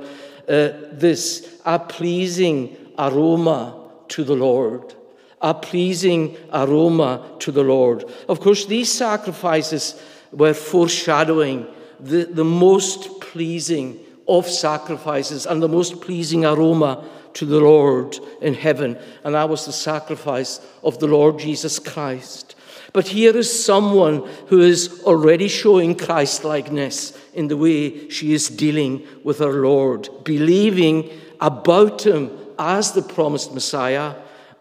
uh, 0.49 0.69
this, 0.93 1.61
a 1.65 1.81
pleasing 1.81 2.77
aroma 2.97 3.91
to 4.07 4.23
the 4.23 4.37
Lord. 4.37 4.95
A 5.43 5.53
pleasing 5.53 6.37
aroma 6.53 7.37
to 7.41 7.53
the 7.53 7.65
Lord. 7.65 8.05
Of 8.29 8.41
course, 8.41 8.65
these 8.65 8.93
sacrifices 8.93 10.01
were 10.31 10.55
foreshadowing 10.55 11.67
the, 12.01 12.25
the 12.25 12.45
most 12.45 13.21
pleasing 13.21 13.99
of 14.29 14.49
sacrifices 14.49 15.47
and 15.47 15.63
the 15.63 15.69
most 15.69 16.01
pleasing 16.01 16.45
aroma 16.45 17.05
to 17.35 17.45
the 17.47 17.61
Lord 17.61 18.19
in 18.41 18.55
heaven, 18.55 18.99
and 19.25 19.35
that 19.35 19.49
was 19.49 19.67
the 19.67 19.73
sacrifice 19.73 20.61
of 20.83 20.99
the 20.99 21.07
Lord 21.07 21.39
Jesus 21.39 21.79
Christ. 21.79 22.55
But 22.93 23.09
here 23.09 23.35
is 23.37 23.65
someone 23.65 24.29
who 24.49 24.61
is 24.61 25.03
already 25.05 25.49
showing 25.49 25.97
Christ 25.97 26.45
likeness 26.45 27.19
in 27.33 27.49
the 27.49 27.57
way 27.57 28.11
she 28.11 28.35
is 28.35 28.49
dealing 28.49 29.07
with 29.25 29.39
her 29.39 29.63
Lord, 29.63 30.09
believing 30.25 31.11
about 31.41 32.07
him 32.07 32.31
as 32.59 32.93
the 32.93 33.03
promised 33.03 33.55
Messiah 33.55 34.15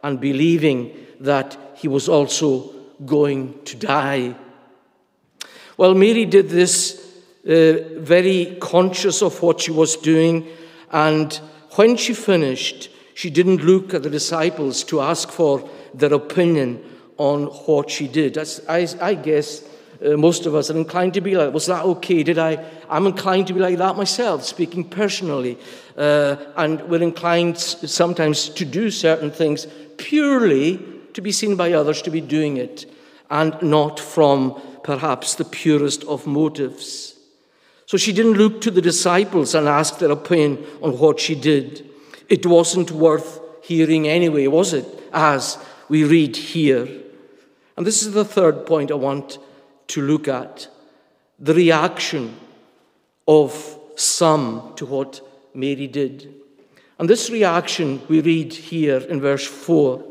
and 0.04 0.20
believing 0.20 0.96
that 1.20 1.58
he 1.76 1.88
was 1.88 2.10
also 2.10 2.74
going 3.06 3.64
to 3.66 3.76
die. 3.76 4.36
Well, 5.78 5.94
Mary 5.94 6.26
did 6.26 6.50
this 6.50 7.00
uh, 7.46 7.98
very 7.98 8.58
conscious 8.62 9.22
of 9.22 9.42
what 9.42 9.62
she 9.62 9.72
was 9.72 9.96
doing, 9.98 10.48
and 10.92 11.34
when 11.72 11.98
she 11.98 12.14
finished, 12.14 12.90
she 13.14 13.30
didn't 13.30 13.64
look 13.64 13.94
at 13.94 14.04
the 14.04 14.10
disciples 14.10 14.84
to 14.86 15.02
ask 15.02 15.30
for 15.30 15.68
their 15.94 16.14
opinion 16.14 16.84
on 17.18 17.46
what 17.46 17.90
she 17.90 18.08
did. 18.08 18.38
I, 18.68 18.88
I, 19.00 19.14
guess 19.14 19.64
uh, 20.04 20.18
most 20.18 20.46
of 20.46 20.56
us 20.56 20.72
are 20.72 20.78
inclined 20.78 21.14
to 21.14 21.22
be 21.22 21.36
like, 21.36 21.54
was 21.54 21.68
that 21.68 21.84
okay? 21.86 22.24
Did 22.24 22.40
I? 22.40 22.66
I'm 22.90 23.06
inclined 23.06 23.48
to 23.48 23.54
be 23.54 23.60
like 23.60 23.78
that 23.78 23.96
myself, 23.96 24.44
speaking 24.44 24.84
personally. 24.90 25.58
Uh, 25.96 26.36
and 26.58 26.82
we're 26.90 27.04
inclined 27.04 27.58
sometimes 27.60 28.50
to 28.50 28.66
do 28.66 28.90
certain 28.90 29.30
things 29.30 29.68
purely 30.02 30.80
to 31.14 31.22
be 31.22 31.32
seen 31.32 31.56
by 31.56 31.74
others 31.74 32.02
to 32.02 32.10
be 32.10 32.22
doing 32.22 32.58
it, 32.58 32.92
and 33.30 33.56
not 33.62 34.00
from 34.00 34.60
perhaps 34.84 35.36
the 35.36 35.46
purest 35.46 36.04
of 36.06 36.26
motives. 36.26 37.16
So 37.86 37.98
she 37.98 38.12
didn't 38.12 38.34
look 38.34 38.62
to 38.62 38.72
the 38.72 38.82
disciples 38.82 39.54
and 39.54 39.68
ask 39.68 40.00
their 40.00 40.12
opinion 40.12 40.66
on 40.82 40.98
what 40.98 41.20
she 41.20 41.36
did. 41.36 41.90
It 42.30 42.46
wasn't 42.46 42.92
worth 42.92 43.40
hearing 43.64 44.08
anyway, 44.08 44.48
was 44.48 44.74
it? 44.74 44.86
As 45.14 45.58
we 45.88 46.04
read 46.04 46.36
here. 46.36 46.88
And 47.78 47.86
this 47.86 48.02
is 48.02 48.14
the 48.14 48.26
third 48.26 48.66
point 48.66 48.92
I 48.92 48.96
want 48.96 49.38
to 49.88 50.02
look 50.02 50.28
at 50.28 50.68
the 51.38 51.54
reaction 51.54 52.36
of 53.28 53.78
some 53.96 54.74
to 54.78 54.86
what 54.86 55.22
Mary 55.54 55.88
did. 55.88 56.41
And 57.02 57.10
this 57.10 57.32
reaction 57.32 58.00
we 58.08 58.22
read 58.22 58.54
here 58.54 59.00
in 59.00 59.20
verse 59.20 59.48
4. 59.48 60.06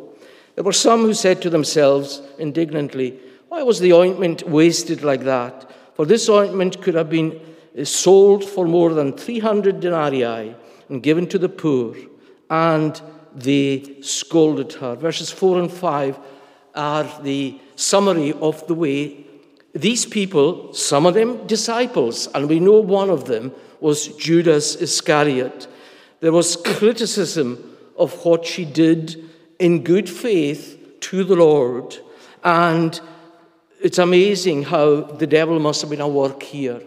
There 0.56 0.64
were 0.64 0.72
some 0.72 1.02
who 1.02 1.14
said 1.14 1.40
to 1.42 1.48
themselves 1.48 2.20
indignantly, 2.36 3.16
Why 3.46 3.62
was 3.62 3.78
the 3.78 3.92
ointment 3.92 4.48
wasted 4.48 5.04
like 5.04 5.22
that? 5.22 5.70
For 5.94 6.04
this 6.04 6.28
ointment 6.28 6.82
could 6.82 6.96
have 6.96 7.08
been 7.08 7.40
eh, 7.76 7.84
sold 7.84 8.44
for 8.44 8.66
more 8.66 8.92
than 8.92 9.12
300 9.12 9.78
denarii 9.78 10.56
and 10.88 11.00
given 11.00 11.28
to 11.28 11.38
the 11.38 11.48
poor, 11.48 11.94
and 12.50 13.00
they 13.36 14.00
scolded 14.00 14.72
her. 14.72 14.96
Verses 14.96 15.30
4 15.30 15.60
and 15.60 15.72
5 15.72 16.18
are 16.74 17.22
the 17.22 17.60
summary 17.76 18.32
of 18.32 18.66
the 18.66 18.74
way 18.74 19.26
these 19.76 20.06
people, 20.06 20.74
some 20.74 21.06
of 21.06 21.14
them 21.14 21.46
disciples, 21.46 22.26
and 22.34 22.48
we 22.48 22.58
know 22.58 22.80
one 22.80 23.10
of 23.10 23.26
them 23.26 23.52
was 23.78 24.08
Judas 24.16 24.74
Iscariot. 24.74 25.68
There 26.20 26.32
was 26.32 26.56
criticism 26.56 27.76
of 27.96 28.24
what 28.24 28.44
she 28.46 28.64
did 28.64 29.30
in 29.58 29.84
good 29.84 30.08
faith 30.08 30.98
to 31.00 31.24
the 31.24 31.36
Lord. 31.36 31.96
And 32.44 32.98
it's 33.80 33.98
amazing 33.98 34.64
how 34.64 35.02
the 35.02 35.26
devil 35.26 35.58
must 35.58 35.80
have 35.80 35.90
been 35.90 36.00
at 36.00 36.10
work 36.10 36.42
here. 36.42 36.80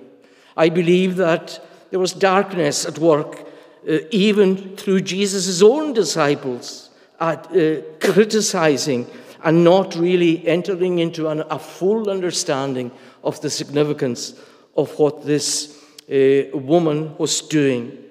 I 0.55 0.69
believe 0.69 1.15
that 1.17 1.59
there 1.89 1.99
was 1.99 2.13
darkness 2.13 2.85
at 2.85 2.99
work, 2.99 3.47
uh, 3.87 3.97
even 4.11 4.75
through 4.75 5.01
Jesus' 5.01 5.61
own 5.61 5.93
disciples, 5.93 6.89
at 7.19 7.45
uh, 7.55 7.81
criticizing 7.99 9.07
and 9.43 9.63
not 9.63 9.95
really 9.95 10.47
entering 10.47 10.99
into 10.99 11.27
an, 11.27 11.43
a 11.49 11.59
full 11.59 12.09
understanding 12.09 12.91
of 13.23 13.39
the 13.41 13.49
significance 13.49 14.33
of 14.75 14.97
what 14.97 15.25
this 15.25 15.77
uh, 16.09 16.57
woman 16.57 17.15
was 17.17 17.41
doing. 17.41 18.02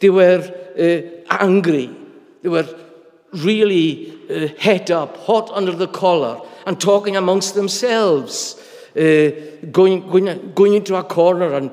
They 0.00 0.10
were 0.10 0.42
uh, 0.78 1.34
angry. 1.34 1.90
They 2.42 2.48
were 2.48 2.68
really 3.32 4.12
uh, 4.30 4.94
up, 4.94 5.16
hot 5.18 5.50
under 5.52 5.72
the 5.72 5.88
collar, 5.88 6.40
and 6.66 6.80
talking 6.80 7.16
amongst 7.16 7.54
themselves, 7.54 8.60
uh, 8.96 9.30
going, 9.70 10.08
going, 10.08 10.52
going 10.54 10.74
into 10.74 10.96
a 10.96 11.04
corner 11.04 11.52
and 11.54 11.70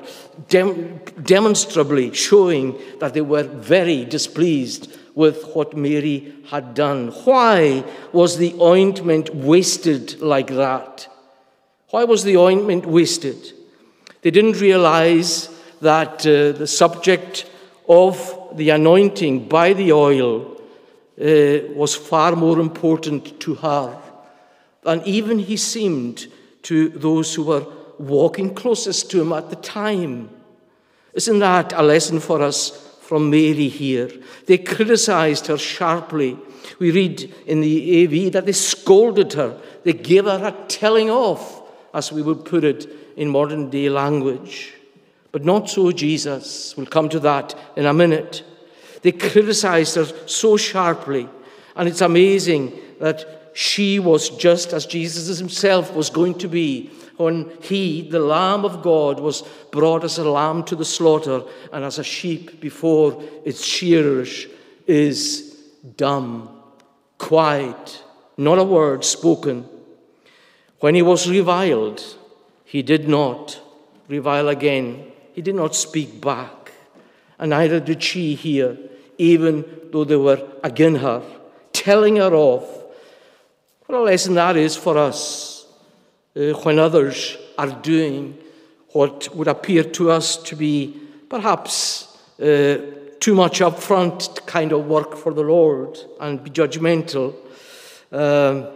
dem- 0.48 1.00
demonstrably 1.22 2.12
showing 2.14 2.78
that 3.00 3.14
they 3.14 3.20
were 3.20 3.44
very 3.44 4.04
displeased 4.04 4.92
with 5.14 5.44
what 5.54 5.76
Mary 5.76 6.34
had 6.48 6.74
done. 6.74 7.08
Why 7.08 7.84
was 8.12 8.38
the 8.38 8.54
ointment 8.60 9.34
wasted 9.34 10.20
like 10.20 10.48
that? 10.48 11.08
Why 11.90 12.04
was 12.04 12.24
the 12.24 12.36
ointment 12.36 12.86
wasted? 12.86 13.52
They 14.22 14.30
didn't 14.30 14.60
realize 14.60 15.48
that 15.80 16.26
uh, 16.26 16.58
the 16.58 16.66
subject 16.66 17.48
of 17.88 18.56
the 18.56 18.70
anointing 18.70 19.48
by 19.48 19.72
the 19.72 19.92
oil 19.92 20.60
uh, 21.20 21.58
was 21.74 21.94
far 21.94 22.34
more 22.34 22.58
important 22.58 23.40
to 23.40 23.54
her 23.54 24.00
than 24.82 25.02
even 25.04 25.38
he 25.38 25.56
seemed 25.56 26.26
to 26.62 26.88
those 26.90 27.34
who 27.34 27.44
were 27.44 27.66
walking 27.98 28.54
closest 28.54 29.10
to 29.10 29.20
him 29.20 29.32
at 29.32 29.50
the 29.50 29.56
time. 29.56 30.28
Isn't 31.12 31.38
that 31.38 31.72
a 31.72 31.82
lesson 31.82 32.20
for 32.20 32.42
us 32.42 32.98
from 33.02 33.30
Mary 33.30 33.68
here? 33.68 34.10
They 34.46 34.58
criticized 34.58 35.46
her 35.46 35.58
sharply. 35.58 36.36
We 36.78 36.90
read 36.90 37.32
in 37.46 37.60
the 37.60 38.04
AV 38.04 38.32
that 38.32 38.46
they 38.46 38.52
scolded 38.52 39.34
her, 39.34 39.60
they 39.84 39.92
gave 39.92 40.24
her 40.24 40.42
a 40.44 40.68
telling 40.68 41.10
off, 41.10 41.62
as 41.92 42.10
we 42.10 42.22
would 42.22 42.44
put 42.44 42.64
it 42.64 42.88
in 43.16 43.28
modern 43.28 43.70
day 43.70 43.88
language. 43.88 44.74
But 45.34 45.44
not 45.44 45.68
so 45.68 45.90
Jesus. 45.90 46.76
We'll 46.76 46.86
come 46.86 47.08
to 47.08 47.18
that 47.18 47.56
in 47.74 47.86
a 47.86 47.92
minute. 47.92 48.44
They 49.02 49.10
criticized 49.10 49.96
her 49.96 50.04
so 50.28 50.56
sharply. 50.56 51.28
And 51.74 51.88
it's 51.88 52.02
amazing 52.02 52.72
that 53.00 53.50
she 53.52 53.98
was 53.98 54.30
just 54.30 54.72
as 54.72 54.86
Jesus 54.86 55.36
himself 55.36 55.92
was 55.92 56.08
going 56.08 56.38
to 56.38 56.46
be 56.46 56.88
when 57.16 57.50
he, 57.62 58.08
the 58.08 58.20
Lamb 58.20 58.64
of 58.64 58.80
God, 58.80 59.18
was 59.18 59.42
brought 59.72 60.04
as 60.04 60.18
a 60.18 60.30
lamb 60.30 60.62
to 60.66 60.76
the 60.76 60.84
slaughter 60.84 61.42
and 61.72 61.84
as 61.84 61.98
a 61.98 62.04
sheep 62.04 62.60
before 62.60 63.20
its 63.44 63.64
shearers 63.64 64.46
is 64.86 65.60
dumb, 65.96 66.48
quiet, 67.18 68.04
not 68.36 68.60
a 68.60 68.64
word 68.64 69.04
spoken. 69.04 69.68
When 70.78 70.94
he 70.94 71.02
was 71.02 71.28
reviled, 71.28 72.04
he 72.64 72.82
did 72.82 73.08
not 73.08 73.60
revile 74.06 74.48
again. 74.48 75.10
He 75.34 75.42
did 75.42 75.54
not 75.54 75.74
speak 75.74 76.20
back, 76.20 76.72
and 77.38 77.50
neither 77.50 77.80
did 77.80 78.02
she 78.02 78.34
here 78.34 78.78
even 79.18 79.64
though 79.92 80.04
they 80.04 80.16
were 80.16 80.42
against 80.62 81.00
her, 81.02 81.22
telling 81.72 82.16
her 82.16 82.34
off. 82.34 82.64
What 83.86 83.98
a 83.98 84.02
lesson 84.02 84.34
that 84.34 84.56
is 84.56 84.76
for 84.76 84.96
us 84.98 85.66
uh, 86.36 86.52
when 86.62 86.78
others 86.78 87.36
are 87.58 87.70
doing 87.70 88.38
what 88.90 89.34
would 89.34 89.48
appear 89.48 89.84
to 89.84 90.10
us 90.10 90.36
to 90.36 90.56
be 90.56 91.00
perhaps 91.28 92.16
uh, 92.40 92.78
too 93.20 93.34
much 93.34 93.60
upfront 93.60 94.46
kind 94.46 94.72
of 94.72 94.86
work 94.86 95.16
for 95.16 95.32
the 95.32 95.42
Lord 95.42 95.98
and 96.20 96.42
be 96.42 96.50
judgmental. 96.50 97.34
Um, 98.12 98.68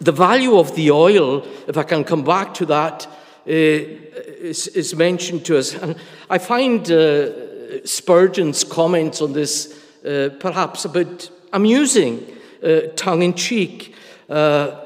the 0.00 0.12
value 0.12 0.56
of 0.56 0.74
the 0.74 0.90
oil, 0.90 1.46
if 1.66 1.76
I 1.76 1.82
can 1.82 2.04
come 2.04 2.24
back 2.24 2.54
to 2.54 2.66
that, 2.66 3.06
is, 3.46 4.68
is, 4.68 4.94
mentioned 4.94 5.44
to 5.46 5.58
us. 5.58 5.74
And 5.74 5.96
I 6.30 6.38
find 6.38 6.90
uh, 6.90 7.84
Spurgeon's 7.84 8.64
comments 8.64 9.20
on 9.20 9.32
this 9.32 9.78
uh, 10.04 10.30
perhaps 10.40 10.84
a 10.84 10.88
bit 10.88 11.30
amusing, 11.52 12.26
uh, 12.62 12.80
tongue 12.96 13.22
in 13.22 13.34
cheek. 13.34 13.94
Uh, 14.28 14.76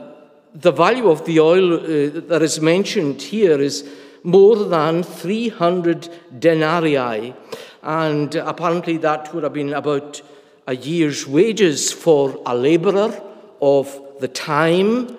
the 0.54 0.72
value 0.72 1.08
of 1.08 1.24
the 1.24 1.40
oil 1.40 1.74
uh, 1.74 2.20
that 2.28 2.42
is 2.42 2.60
mentioned 2.60 3.22
here 3.22 3.60
is 3.60 3.88
more 4.22 4.56
than 4.56 5.02
300 5.02 6.08
denarii, 6.38 7.34
and 7.82 8.34
apparently 8.34 8.96
that 8.96 9.32
would 9.32 9.44
have 9.44 9.52
been 9.52 9.72
about 9.72 10.20
a 10.66 10.74
year's 10.74 11.26
wages 11.26 11.92
for 11.92 12.42
a 12.44 12.54
labourer 12.54 13.22
of 13.60 14.00
the 14.20 14.28
time. 14.28 15.16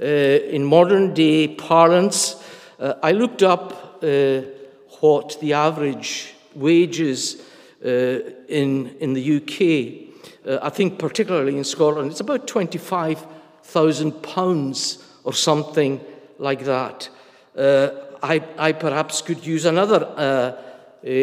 Uh, 0.00 0.04
in 0.04 0.62
modern 0.62 1.12
day 1.12 1.48
parlance, 1.48 2.37
uh, 2.78 2.94
I 3.02 3.12
looked 3.12 3.42
up 3.42 4.02
what 5.00 5.38
the 5.40 5.52
average 5.52 6.34
wages 6.54 7.42
uh, 7.84 8.20
in, 8.48 8.96
in 8.98 9.12
the 9.14 9.36
UK, 9.36 10.08
uh, 10.44 10.58
I 10.62 10.70
think 10.70 10.98
particularly 10.98 11.56
in 11.56 11.62
Scotland, 11.62 12.10
it's 12.10 12.18
about 12.20 12.48
£25,000 12.48 15.04
or 15.22 15.32
something 15.32 16.00
like 16.38 16.64
that. 16.64 17.08
Uh, 17.56 17.90
I, 18.20 18.42
I, 18.58 18.72
perhaps 18.72 19.22
could 19.22 19.46
use 19.46 19.64
another 19.64 20.04
uh, 20.04 20.56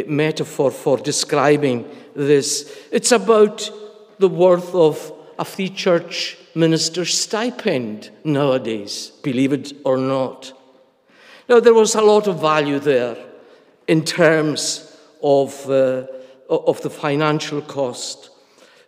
metaphor 0.08 0.72
for 0.72 0.98
describing 0.98 1.86
this. 2.16 2.74
It's 2.92 3.12
about 3.12 3.70
the 4.20 4.30
worth 4.30 4.74
of 4.74 5.12
a 5.38 5.44
free 5.44 5.68
church 5.68 6.38
minister's 6.56 7.18
stipend 7.18 8.12
nowadays, 8.24 9.12
believe 9.24 9.52
it 9.52 9.74
or 9.84 9.98
not. 9.98 10.54
Now, 11.48 11.60
there 11.60 11.74
was 11.74 11.96
a 11.96 12.02
lot 12.02 12.28
of 12.28 12.42
value 12.42 12.80
there 12.80 13.18
in 13.88 14.04
terms 14.04 14.98
of, 15.22 15.70
uh, 15.70 16.06
of 16.50 16.82
the 16.82 16.90
financial 16.90 17.62
cost. 17.62 18.32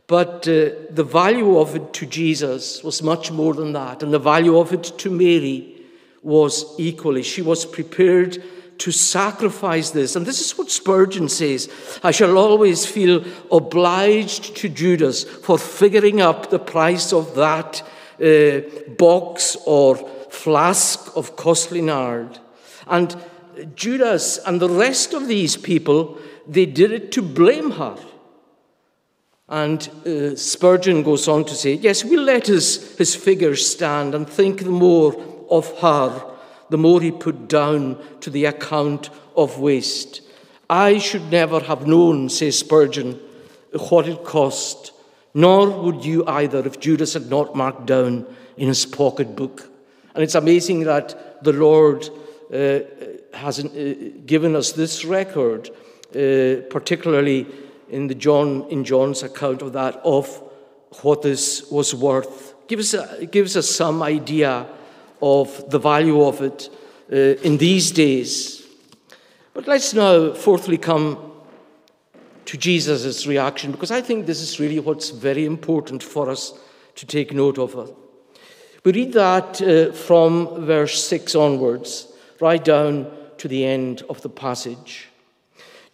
But 0.08 0.48
uh, 0.48 0.72
the 0.90 1.08
value 1.08 1.60
of 1.60 1.76
it 1.76 1.94
to 1.94 2.06
Jesus 2.06 2.82
was 2.84 3.04
much 3.04 3.32
more 3.32 3.54
than 3.54 3.74
that, 3.74 4.02
and 4.02 4.14
the 4.14 4.20
value 4.20 4.58
of 4.58 4.74
it 4.74 4.84
to 5.00 5.10
Mary 5.10 5.76
was 6.24 6.76
equally. 6.80 7.24
She 7.24 7.42
was 7.42 7.66
prepared 7.66 8.42
to 8.80 8.92
sacrifice 8.92 9.92
this. 9.92 10.16
And 10.16 10.26
this 10.26 10.40
is 10.40 10.58
what 10.58 10.70
Spurgeon 10.70 11.30
says 11.30 11.70
I 12.04 12.12
shall 12.12 12.38
always 12.38 12.86
feel 12.86 13.24
obliged 13.52 14.56
to 14.58 14.70
Judas 14.70 15.24
for 15.24 15.58
figuring 15.58 16.22
up 16.22 16.50
the 16.50 16.60
price 16.60 17.12
of 17.12 17.36
that 17.36 17.84
uh, 18.22 18.62
box 18.94 19.58
or 19.66 19.96
flask 20.30 21.16
of 21.16 21.36
costly 21.36 21.82
nard. 21.82 22.40
And 22.90 23.16
Judas 23.76 24.38
and 24.46 24.60
the 24.60 24.70
rest 24.70 25.14
of 25.14 25.28
these 25.28 25.58
people 25.58 26.20
they 26.48 26.66
did 26.66 26.92
it 26.92 27.12
to 27.14 27.22
blame 27.22 27.72
her. 27.72 27.98
And 29.50 29.90
uh, 30.06 30.36
Spurgeon 30.36 31.04
goes 31.04 31.28
on 31.28 31.46
to 31.46 31.56
say, 31.56 31.74
Yes, 31.74 32.04
we'll 32.04 32.24
let 32.24 32.48
his, 32.48 32.98
his 32.98 33.16
figure 33.16 33.56
stand 33.56 34.14
and 34.14 34.28
think 34.28 34.64
the 34.64 34.70
more 34.70 35.16
of 35.50 35.72
her, 35.80 36.24
the 36.70 36.78
more 36.78 37.02
he 37.02 37.12
put 37.12 37.48
down 37.48 37.98
to 38.22 38.30
the 38.30 38.46
account 38.46 39.10
of 39.36 39.60
waste. 39.60 40.22
I 40.70 40.98
should 40.98 41.32
never 41.32 41.62
have 41.62 41.88
known, 41.88 42.30
says 42.30 42.60
Spurgeon, 42.60 43.20
what 43.90 44.08
it 44.08 44.26
cost, 44.26 44.92
nor 45.34 45.70
would 45.70 46.04
you 46.04 46.26
either 46.28 46.66
if 46.66 46.80
Judas 46.80 47.14
had 47.14 47.30
not 47.30 47.56
marked 47.56 47.86
down 47.86 48.26
in 48.58 48.68
his 48.68 48.86
pocketbook. 48.86 49.70
And 50.14 50.24
it's 50.24 50.36
amazing 50.36 50.82
that 50.82 51.42
the 51.44 51.54
Lord 51.54 52.10
has 52.52 53.64
uh, 53.64 53.94
given 54.26 54.56
us 54.56 54.72
this 54.72 55.06
record 55.06 55.70
uh, 56.16 56.62
particularly 56.70 57.46
in, 57.90 58.08
the 58.08 58.16
John, 58.16 58.66
in 58.70 58.86
John's 58.86 59.24
account 59.24 59.62
of 59.62 59.74
that, 59.74 60.00
of 60.06 60.42
what 61.02 61.22
this 61.22 61.70
was 61.70 61.94
worth. 61.94 62.56
Gives 62.68 62.96
gives 63.30 63.58
us 63.58 63.70
some 63.70 64.02
idea 64.02 64.66
of 65.22 65.70
the 65.70 65.80
value 65.80 66.22
of 66.24 66.42
it 66.42 66.70
uh, 67.12 67.16
in 67.44 67.58
these 67.58 67.92
days. 67.92 68.66
But 69.54 69.68
let's 69.68 69.94
now, 69.94 70.34
fourthly, 70.34 70.78
come 70.78 71.18
to 72.46 72.58
Jesus' 72.58 73.28
reaction, 73.28 73.72
because 73.72 73.92
I 73.92 74.02
think 74.02 74.26
this 74.26 74.42
is 74.42 74.60
really 74.60 74.80
what's 74.80 75.10
very 75.10 75.46
important 75.46 76.04
for 76.04 76.30
us 76.30 76.54
to 76.96 77.06
take 77.06 77.34
note 77.34 77.58
of. 77.58 77.94
We 78.86 78.94
read 78.94 79.14
that 79.14 79.62
uh, 79.62 79.92
from 79.92 80.66
verse 80.66 81.04
6 81.04 81.36
onwards, 81.36 82.07
right 82.40 82.64
down 82.64 83.12
to 83.38 83.48
the 83.48 83.66
end 83.66 84.04
of 84.10 84.22
the 84.22 84.30
passage. 84.30 85.10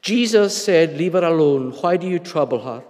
Jesus 0.02 0.64
said, 0.64 0.98
Leave 0.98 1.14
her 1.14 1.24
alone. 1.24 1.72
Why 1.72 1.98
do 1.98 2.08
you 2.08 2.20
trouble 2.20 2.62
her? 2.62 2.84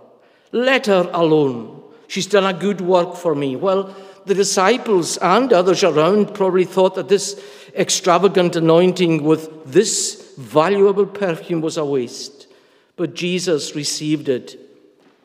Let 0.52 0.88
her 0.88 1.10
alone. 1.14 1.84
She's 2.08 2.28
done 2.28 2.46
a 2.46 2.58
good 2.58 2.82
work 2.82 3.16
for 3.16 3.36
me. 3.36 3.56
Well, 3.56 3.96
the 4.26 4.36
disciples 4.36 5.18
and 5.18 5.52
others 5.52 5.84
around 5.84 6.34
probably 6.34 6.66
thought 6.66 6.96
that 6.96 7.10
this 7.10 7.42
extravagant 7.76 8.56
anointing 8.56 9.24
with 9.24 9.66
this 9.66 10.34
valuable 10.38 11.06
perfume 11.06 11.62
was 11.62 11.78
a 11.78 11.86
waste. 11.86 12.48
But 12.96 13.16
Jesus 13.16 13.76
received 13.76 14.30
it 14.30 14.60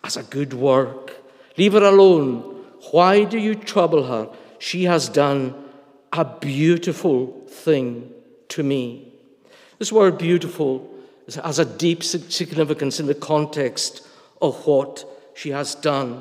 as 0.05 0.17
a 0.17 0.23
good 0.23 0.55
work. 0.55 1.17
Leave 1.57 1.75
her 1.75 1.85
alone. 1.85 2.65
Why 2.91 3.25
do 3.25 3.39
you 3.39 3.55
trouble 3.55 4.05
her? 4.05 4.31
She 4.59 4.85
has 4.85 5.09
done 5.09 5.55
a 6.13 6.25
beautiful 6.25 7.45
thing 7.49 8.13
to 8.49 8.63
me. 8.63 9.13
This 9.79 9.93
word 9.93 10.19
beautiful 10.19 10.89
has 11.45 11.59
a 11.59 11.65
deep 11.65 12.03
significance 12.03 12.99
in 12.99 13.07
the 13.07 13.15
context 13.15 14.07
of 14.41 14.67
what 14.67 15.05
she 15.35 15.51
has 15.51 15.75
done. 15.75 16.21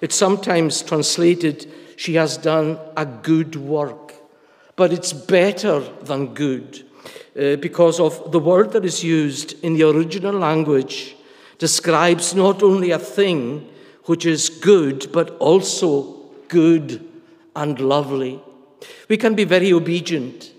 It's 0.00 0.14
sometimes 0.14 0.82
translated, 0.82 1.70
she 1.96 2.14
has 2.14 2.36
done 2.36 2.78
a 2.96 3.06
good 3.06 3.56
work, 3.56 4.14
but 4.76 4.92
it's 4.92 5.12
better 5.12 5.80
than 5.80 6.34
good 6.34 6.84
uh, 7.36 7.56
because 7.56 7.98
of 7.98 8.30
the 8.30 8.38
word 8.38 8.72
that 8.72 8.84
is 8.84 9.02
used 9.02 9.62
in 9.64 9.74
the 9.74 9.88
original 9.88 10.34
language 10.34 11.16
describes 11.58 12.34
not 12.34 12.62
only 12.62 12.90
a 12.90 12.98
thing 12.98 13.68
which 14.04 14.26
is 14.26 14.48
good, 14.48 15.10
but 15.12 15.30
also 15.38 16.20
good 16.48 17.08
and 17.56 17.80
lovely. 17.80 18.40
We 19.08 19.16
can 19.16 19.34
be 19.34 19.44
very 19.44 19.72
obedient. 19.72 20.51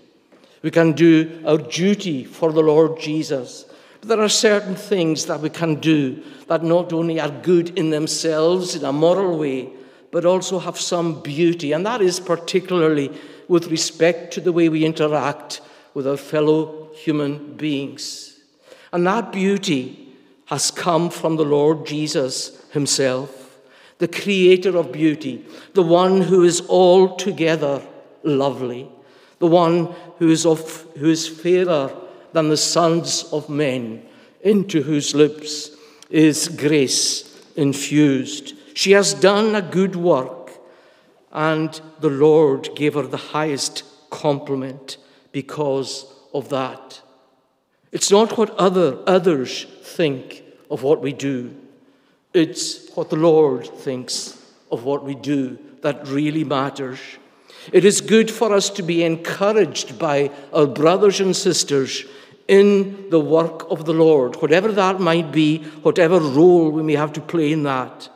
We 0.64 0.70
can 0.70 0.92
do 0.92 1.42
our 1.46 1.58
duty 1.58 2.24
for 2.24 2.50
the 2.50 2.62
Lord 2.62 2.98
Jesus. 2.98 3.66
But 4.00 4.08
there 4.08 4.22
are 4.22 4.30
certain 4.30 4.74
things 4.74 5.26
that 5.26 5.40
we 5.40 5.50
can 5.50 5.74
do 5.74 6.22
that 6.48 6.64
not 6.64 6.90
only 6.90 7.20
are 7.20 7.28
good 7.28 7.78
in 7.78 7.90
themselves 7.90 8.74
in 8.74 8.82
a 8.82 8.90
moral 8.90 9.36
way, 9.38 9.68
but 10.10 10.24
also 10.24 10.58
have 10.58 10.80
some 10.80 11.20
beauty. 11.20 11.72
And 11.72 11.84
that 11.84 12.00
is 12.00 12.18
particularly 12.18 13.12
with 13.46 13.66
respect 13.66 14.32
to 14.32 14.40
the 14.40 14.52
way 14.52 14.70
we 14.70 14.86
interact 14.86 15.60
with 15.92 16.06
our 16.08 16.16
fellow 16.16 16.88
human 16.94 17.58
beings. 17.58 18.40
And 18.90 19.06
that 19.06 19.32
beauty 19.32 20.14
has 20.46 20.70
come 20.70 21.10
from 21.10 21.36
the 21.36 21.44
Lord 21.44 21.84
Jesus 21.84 22.64
Himself, 22.70 23.58
the 23.98 24.08
creator 24.08 24.78
of 24.78 24.92
beauty, 24.92 25.44
the 25.74 25.82
one 25.82 26.22
who 26.22 26.42
is 26.42 26.66
altogether 26.70 27.82
lovely, 28.22 28.90
the 29.44 29.50
one 29.50 29.94
who 30.18 30.30
is, 30.30 30.46
of, 30.46 30.86
who 30.96 31.10
is 31.10 31.28
fairer 31.28 31.94
than 32.32 32.48
the 32.48 32.56
sons 32.56 33.24
of 33.30 33.50
men, 33.50 34.02
into 34.40 34.80
whose 34.80 35.14
lips 35.14 35.70
is 36.08 36.48
grace 36.48 37.44
infused. 37.54 38.54
She 38.72 38.92
has 38.92 39.12
done 39.12 39.54
a 39.54 39.60
good 39.60 39.96
work, 39.96 40.50
and 41.30 41.78
the 42.00 42.08
Lord 42.08 42.70
gave 42.74 42.94
her 42.94 43.02
the 43.02 43.18
highest 43.18 43.82
compliment 44.08 44.96
because 45.30 46.06
of 46.32 46.48
that. 46.48 47.02
It's 47.92 48.10
not 48.10 48.38
what 48.38 48.48
other, 48.56 48.98
others 49.06 49.66
think 49.82 50.42
of 50.70 50.82
what 50.82 51.02
we 51.02 51.12
do, 51.12 51.54
it's 52.32 52.88
what 52.96 53.10
the 53.10 53.16
Lord 53.16 53.66
thinks 53.66 54.42
of 54.72 54.84
what 54.84 55.04
we 55.04 55.14
do 55.14 55.58
that 55.82 56.08
really 56.08 56.44
matters. 56.44 56.98
It 57.72 57.84
is 57.84 58.00
good 58.00 58.30
for 58.30 58.52
us 58.52 58.70
to 58.70 58.82
be 58.82 59.04
encouraged 59.04 59.98
by 59.98 60.30
our 60.52 60.66
brothers 60.66 61.20
and 61.20 61.34
sisters 61.34 62.04
in 62.46 63.08
the 63.10 63.20
work 63.20 63.70
of 63.70 63.84
the 63.86 63.94
Lord, 63.94 64.36
whatever 64.36 64.70
that 64.72 65.00
might 65.00 65.32
be, 65.32 65.58
whatever 65.82 66.18
role 66.18 66.70
we 66.70 66.82
may 66.82 66.94
have 66.94 67.12
to 67.14 67.20
play 67.20 67.52
in 67.52 67.62
that. 67.62 68.08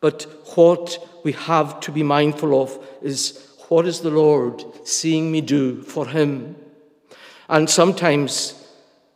But 0.00 0.26
what 0.56 0.98
we 1.24 1.32
have 1.32 1.80
to 1.80 1.92
be 1.92 2.02
mindful 2.02 2.60
of 2.60 2.78
is 3.00 3.54
what 3.68 3.86
is 3.86 4.00
the 4.00 4.10
Lord 4.10 4.62
seeing 4.84 5.30
me 5.30 5.40
do 5.40 5.82
for 5.82 6.06
Him? 6.06 6.56
And 7.48 7.68
sometimes 7.70 8.54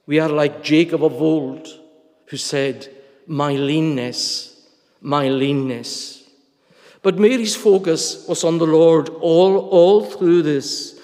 we 0.07 0.19
are 0.21 0.29
like 0.29 0.63
Jacob 0.63 1.05
of 1.05 1.21
old, 1.21 1.69
who 2.27 2.37
said, 2.37 2.89
My 3.27 3.53
leanness, 3.53 4.67
my 5.01 5.29
leanness. 5.29 6.18
But 7.03 7.19
Mary's 7.19 7.55
focus 7.57 8.27
was 8.27 8.45
on 8.45 8.59
the 8.59 8.67
Lord 8.67 9.09
all, 9.09 9.59
all 9.71 10.05
through 10.05 10.43
this. 10.43 11.01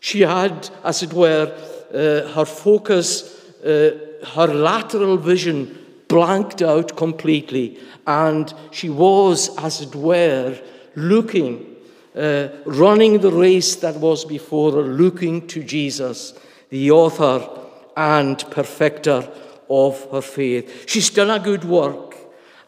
She 0.00 0.20
had, 0.20 0.70
as 0.84 1.02
it 1.02 1.12
were, 1.12 1.52
uh, 1.92 2.32
her 2.32 2.44
focus, 2.44 3.44
uh, 3.64 3.98
her 4.34 4.46
lateral 4.46 5.16
vision 5.16 5.78
blanked 6.06 6.62
out 6.62 6.96
completely, 6.96 7.78
and 8.06 8.52
she 8.70 8.88
was, 8.88 9.56
as 9.58 9.80
it 9.80 9.94
were, 9.94 10.58
looking, 10.94 11.76
uh, 12.16 12.48
running 12.64 13.20
the 13.20 13.30
race 13.30 13.76
that 13.76 13.96
was 13.96 14.24
before 14.24 14.72
her, 14.72 14.82
looking 14.82 15.46
to 15.48 15.62
Jesus, 15.62 16.34
the 16.70 16.90
author 16.90 17.48
and 17.96 18.38
perfecter 18.50 19.28
of 19.68 20.10
her 20.10 20.22
faith. 20.22 20.88
She's 20.88 21.10
done 21.10 21.30
a 21.30 21.38
good 21.38 21.64
work 21.64 22.07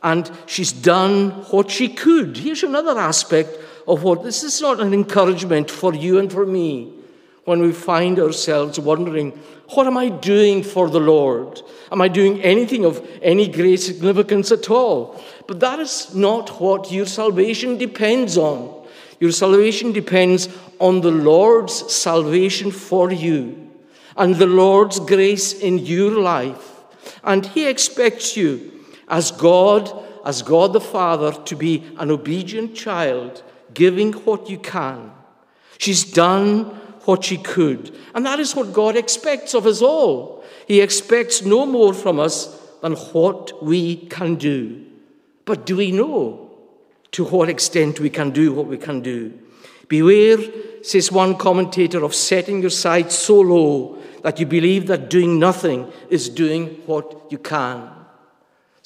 and 0.02 0.30
she's 0.46 0.72
done 0.72 1.30
what 1.50 1.70
she 1.70 1.88
could. 1.88 2.36
Here's 2.36 2.62
another 2.62 2.98
aspect 2.98 3.56
of 3.86 4.02
what 4.02 4.22
this 4.22 4.42
is 4.42 4.60
not 4.60 4.80
an 4.80 4.94
encouragement 4.94 5.70
for 5.70 5.94
you 5.94 6.18
and 6.18 6.30
for 6.30 6.46
me 6.46 6.92
when 7.44 7.60
we 7.60 7.72
find 7.72 8.18
ourselves 8.18 8.78
wondering, 8.78 9.32
what 9.70 9.86
am 9.86 9.96
I 9.96 10.08
doing 10.08 10.62
for 10.62 10.88
the 10.88 11.00
Lord? 11.00 11.60
Am 11.90 12.00
I 12.00 12.08
doing 12.08 12.40
anything 12.42 12.84
of 12.84 13.06
any 13.22 13.48
great 13.48 13.80
significance 13.80 14.52
at 14.52 14.70
all? 14.70 15.20
But 15.46 15.60
that 15.60 15.78
is 15.80 16.14
not 16.14 16.60
what 16.60 16.92
your 16.92 17.06
salvation 17.06 17.78
depends 17.78 18.36
on. 18.36 18.86
Your 19.20 19.32
salvation 19.32 19.92
depends 19.92 20.48
on 20.78 21.00
the 21.00 21.10
Lord's 21.10 21.92
salvation 21.92 22.70
for 22.70 23.12
you 23.12 23.70
and 24.16 24.36
the 24.36 24.46
Lord's 24.46 24.98
grace 25.00 25.52
in 25.52 25.78
your 25.78 26.20
life. 26.20 26.80
And 27.22 27.44
He 27.46 27.68
expects 27.68 28.36
you, 28.36 28.79
as 29.10 29.32
God, 29.32 29.92
as 30.24 30.40
God 30.40 30.72
the 30.72 30.80
Father, 30.80 31.32
to 31.32 31.56
be 31.56 31.84
an 31.98 32.10
obedient 32.10 32.74
child, 32.74 33.42
giving 33.74 34.12
what 34.12 34.48
you 34.48 34.58
can. 34.58 35.12
She's 35.78 36.04
done 36.04 36.64
what 37.04 37.24
she 37.24 37.36
could. 37.36 37.96
And 38.14 38.24
that 38.24 38.38
is 38.38 38.54
what 38.54 38.72
God 38.72 38.96
expects 38.96 39.54
of 39.54 39.66
us 39.66 39.82
all. 39.82 40.44
He 40.66 40.80
expects 40.80 41.42
no 41.42 41.66
more 41.66 41.92
from 41.92 42.20
us 42.20 42.56
than 42.80 42.92
what 42.92 43.62
we 43.64 43.96
can 44.06 44.36
do. 44.36 44.86
But 45.44 45.66
do 45.66 45.76
we 45.76 45.90
know 45.90 46.50
to 47.12 47.24
what 47.24 47.48
extent 47.48 47.98
we 47.98 48.10
can 48.10 48.30
do 48.30 48.52
what 48.52 48.66
we 48.66 48.78
can 48.78 49.00
do? 49.00 49.36
Beware, 49.88 50.38
says 50.82 51.10
one 51.10 51.36
commentator, 51.36 52.04
of 52.04 52.14
setting 52.14 52.60
your 52.60 52.70
sights 52.70 53.16
so 53.16 53.40
low 53.40 53.98
that 54.22 54.38
you 54.38 54.46
believe 54.46 54.86
that 54.86 55.10
doing 55.10 55.38
nothing 55.38 55.90
is 56.08 56.28
doing 56.28 56.80
what 56.86 57.26
you 57.30 57.38
can. 57.38 57.99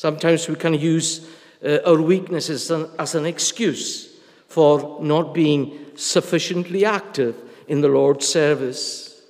Sometimes 0.05 0.51
we 0.51 0.57
can 0.57 0.75
use 0.75 1.27
uh, 1.65 1.79
our 1.87 1.99
weaknesses 1.99 2.71
as 2.71 3.15
an 3.15 3.25
excuse 3.25 4.15
for 4.49 4.99
not 5.01 5.33
being 5.33 5.79
sufficiently 5.95 6.85
active 6.85 7.35
in 7.69 7.81
the 7.81 7.89
Lord's 7.89 8.29
service. 8.29 9.23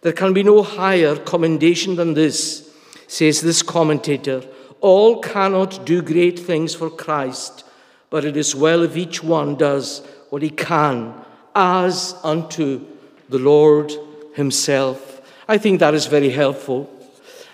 There 0.00 0.12
can 0.12 0.32
be 0.32 0.42
no 0.42 0.64
higher 0.64 1.14
commendation 1.14 1.94
than 1.94 2.14
this, 2.14 2.68
says 3.06 3.40
this 3.40 3.62
commentator. 3.62 4.42
All 4.80 5.20
cannot 5.20 5.86
do 5.86 6.02
great 6.02 6.40
things 6.40 6.74
for 6.74 6.90
Christ, 6.90 7.64
but 8.10 8.24
it 8.24 8.36
is 8.36 8.52
well 8.52 8.82
if 8.82 8.96
each 8.96 9.22
one 9.22 9.54
does 9.54 10.04
what 10.30 10.42
he 10.42 10.50
can 10.50 11.14
as 11.54 12.16
unto 12.24 12.84
the 13.28 13.38
Lord 13.38 13.92
himself. 14.34 15.20
I 15.46 15.56
think 15.58 15.78
that 15.78 15.94
is 15.94 16.06
very 16.06 16.30
helpful. 16.30 16.90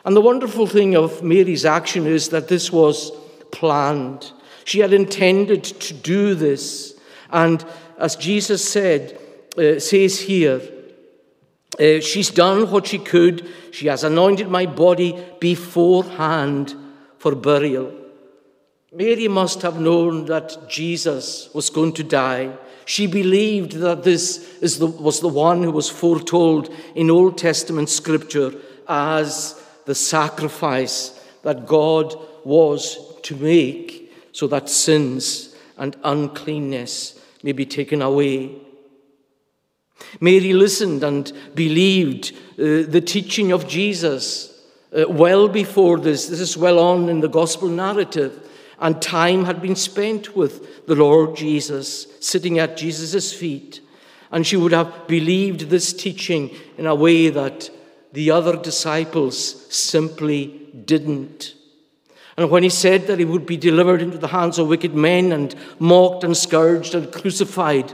And 0.05 0.17
the 0.17 0.21
wonderful 0.21 0.67
thing 0.67 0.97
of 0.97 1.23
Mary's 1.23 1.65
action 1.65 2.07
is 2.07 2.31
that 2.31 2.49
this 2.49 2.73
was 2.73 3.13
planned. 3.53 4.33
She 4.65 4.81
had 4.81 4.93
intended 4.93 5.65
to 5.65 5.95
do 5.95 6.35
this. 6.35 6.99
And 7.31 7.65
as 7.99 8.17
Jesus 8.17 8.69
said, 8.69 9.19
uh, 9.57 9.79
says 9.79 10.21
here, 10.21 10.61
uh, 11.79 12.01
she's 12.01 12.31
done 12.31 12.71
what 12.71 12.87
she 12.87 12.99
could. 12.99 13.49
She 13.71 13.87
has 13.87 14.05
anointed 14.05 14.49
my 14.49 14.67
body 14.67 15.25
beforehand 15.41 16.75
for 17.19 17.35
burial. 17.35 17.93
Mary 18.93 19.29
must 19.29 19.63
have 19.63 19.81
known 19.81 20.27
that 20.27 20.69
Jesus 20.69 21.49
was 21.55 21.71
going 21.71 21.95
to 21.95 22.05
die. 22.05 22.53
She 22.85 23.07
believed 23.07 23.73
that 23.73 24.03
this 24.03 24.59
the, 24.77 24.87
was 24.87 25.21
the 25.21 25.29
one 25.29 25.63
who 25.63 25.71
was 25.71 25.89
foretold 25.89 26.69
in 26.95 27.11
Old 27.11 27.39
Testament 27.39 27.89
scripture 27.89 28.53
as 28.87 29.62
the 29.85 29.95
sacrifice 29.95 31.19
that 31.43 31.67
God 31.67 32.15
was 32.45 32.99
to 33.23 33.37
make 33.37 34.13
so 34.33 34.47
that 34.49 34.69
sins 34.69 35.55
and 35.77 35.97
uncleanness 36.05 37.21
may 37.43 37.53
be 37.53 37.67
taken 37.67 38.03
away. 38.03 38.57
Mary 40.21 40.53
listened 40.53 41.03
and 41.05 41.33
believed 41.55 42.33
uh, 42.33 42.87
the 42.89 43.03
teaching 43.05 43.53
of 43.53 43.69
Jesus 43.69 44.63
uh, 44.97 45.05
well 45.09 45.49
before 45.49 45.99
this. 45.99 46.29
This 46.29 46.41
is 46.41 46.57
well 46.57 46.79
on 46.79 47.09
in 47.09 47.21
the 47.21 47.29
gospel 47.29 47.69
narrative. 47.69 48.49
and 48.83 49.01
time 49.01 49.45
had 49.45 49.63
been 49.63 49.77
spent 49.77 50.37
with 50.37 50.87
the 50.87 50.97
Lord 50.97 51.37
Jesus, 51.37 52.09
sitting 52.21 52.59
at 52.59 52.77
Jesus' 52.77 53.33
feet. 53.33 53.81
And 54.33 54.45
she 54.45 54.57
would 54.57 54.73
have 54.73 55.07
believed 55.07 55.71
this 55.71 55.93
teaching 55.93 56.51
in 56.77 56.87
a 56.87 56.95
way 56.95 57.29
that 57.29 57.71
the 58.13 58.31
other 58.31 58.57
disciples 58.57 59.67
simply 59.75 60.71
didn't. 60.85 61.55
And 62.37 62.51
when 62.51 62.63
he 62.63 62.71
said 62.71 63.07
that 63.07 63.19
he 63.19 63.25
would 63.25 63.45
be 63.47 63.57
delivered 63.57 64.01
into 64.01 64.19
the 64.19 64.29
hands 64.29 64.59
of 64.59 64.69
wicked 64.69 64.95
men 64.95 65.33
and 65.33 65.55
mocked 65.79 66.25
and 66.25 66.37
scourged 66.37 66.95
and 66.95 67.13
crucified, 67.13 67.93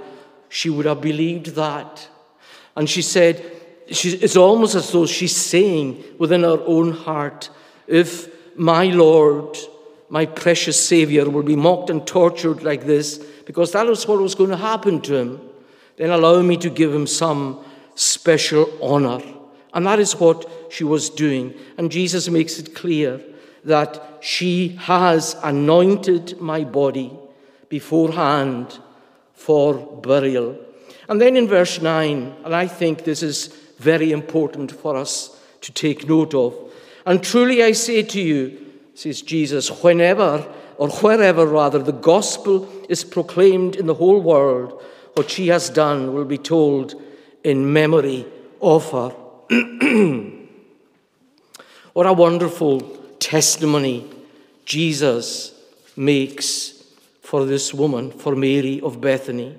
she 0.48 0.70
would 0.70 0.86
have 0.86 1.00
believed 1.00 1.54
that. 1.56 2.08
And 2.76 2.88
she 2.88 3.02
said, 3.02 3.44
it's 3.86 4.36
almost 4.36 4.74
as 4.74 4.92
though 4.92 5.06
she's 5.06 5.36
saying 5.36 6.04
within 6.18 6.42
her 6.42 6.62
own 6.66 6.92
heart, 6.92 7.50
if 7.86 8.28
my 8.56 8.84
Lord, 8.86 9.56
my 10.08 10.26
precious 10.26 10.82
Savior, 10.84 11.28
will 11.28 11.42
be 11.42 11.56
mocked 11.56 11.90
and 11.90 12.06
tortured 12.06 12.62
like 12.62 12.84
this, 12.84 13.18
because 13.46 13.72
that 13.72 13.86
was 13.86 14.06
what 14.06 14.20
was 14.20 14.34
going 14.34 14.50
to 14.50 14.56
happen 14.56 15.00
to 15.02 15.16
him, 15.16 15.40
then 15.96 16.10
allow 16.10 16.40
me 16.42 16.56
to 16.58 16.70
give 16.70 16.94
him 16.94 17.06
some 17.06 17.64
special 17.94 18.70
honor. 18.82 19.22
And 19.74 19.86
that 19.86 19.98
is 19.98 20.16
what 20.16 20.50
she 20.70 20.84
was 20.84 21.10
doing. 21.10 21.54
And 21.76 21.92
Jesus 21.92 22.28
makes 22.28 22.58
it 22.58 22.74
clear 22.74 23.20
that 23.64 24.02
she 24.20 24.68
has 24.80 25.36
anointed 25.42 26.40
my 26.40 26.64
body 26.64 27.12
beforehand 27.68 28.78
for 29.34 29.74
burial. 29.74 30.58
And 31.08 31.20
then 31.20 31.36
in 31.36 31.48
verse 31.48 31.80
9, 31.80 32.36
and 32.44 32.54
I 32.54 32.66
think 32.66 33.04
this 33.04 33.22
is 33.22 33.48
very 33.78 34.12
important 34.12 34.72
for 34.72 34.96
us 34.96 35.38
to 35.60 35.72
take 35.72 36.08
note 36.08 36.34
of. 36.34 36.54
And 37.06 37.22
truly 37.22 37.62
I 37.62 37.72
say 37.72 38.02
to 38.02 38.20
you, 38.20 38.66
says 38.94 39.22
Jesus, 39.22 39.70
whenever 39.82 40.46
or 40.76 40.88
wherever 40.88 41.46
rather 41.46 41.78
the 41.78 41.92
gospel 41.92 42.68
is 42.88 43.04
proclaimed 43.04 43.76
in 43.76 43.86
the 43.86 43.94
whole 43.94 44.20
world, 44.20 44.82
what 45.14 45.30
she 45.30 45.48
has 45.48 45.70
done 45.70 46.14
will 46.14 46.24
be 46.24 46.38
told 46.38 47.00
in 47.44 47.72
memory 47.72 48.26
of 48.60 48.90
her. 48.92 49.14
what 51.94 52.06
a 52.06 52.12
wonderful 52.12 52.80
testimony 53.18 54.04
Jesus 54.66 55.54
makes 55.96 56.84
for 57.22 57.46
this 57.46 57.72
woman, 57.72 58.10
for 58.10 58.36
Mary 58.36 58.78
of 58.82 59.00
Bethany. 59.00 59.56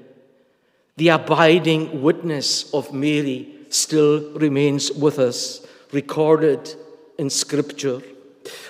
The 0.98 1.10
abiding 1.10 2.04
witness 2.04 2.72
of 2.72 2.94
Mary 2.94 3.48
still 3.70 4.32
remains 4.34 4.92
with 4.92 5.18
us, 5.18 5.66
recorded 5.92 6.76
in 7.18 7.32
Scripture. 7.32 8.02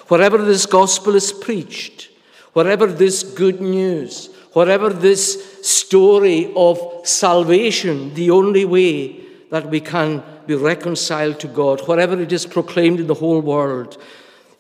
Wherever 0.08 0.38
this 0.38 0.66
gospel 0.66 1.16
is 1.16 1.34
preached, 1.34 2.10
wherever 2.54 2.88
this 2.88 3.24
good 3.24 3.60
news, 3.60 4.30
wherever 4.54 4.90
this 4.90 5.68
story 5.68 6.54
of 6.56 6.80
salvation, 7.04 8.14
the 8.14 8.32
only 8.32 8.64
way 8.64 9.20
that 9.50 9.70
we 9.70 9.82
can 9.82 10.24
be 10.50 10.56
reconciled 10.56 11.40
to 11.40 11.48
God, 11.48 11.88
wherever 11.88 12.20
it 12.20 12.34
is 12.34 12.48
proclaimed 12.48 13.00
in 13.00 13.06
the 13.06 13.14
whole 13.14 13.40
world. 13.40 14.02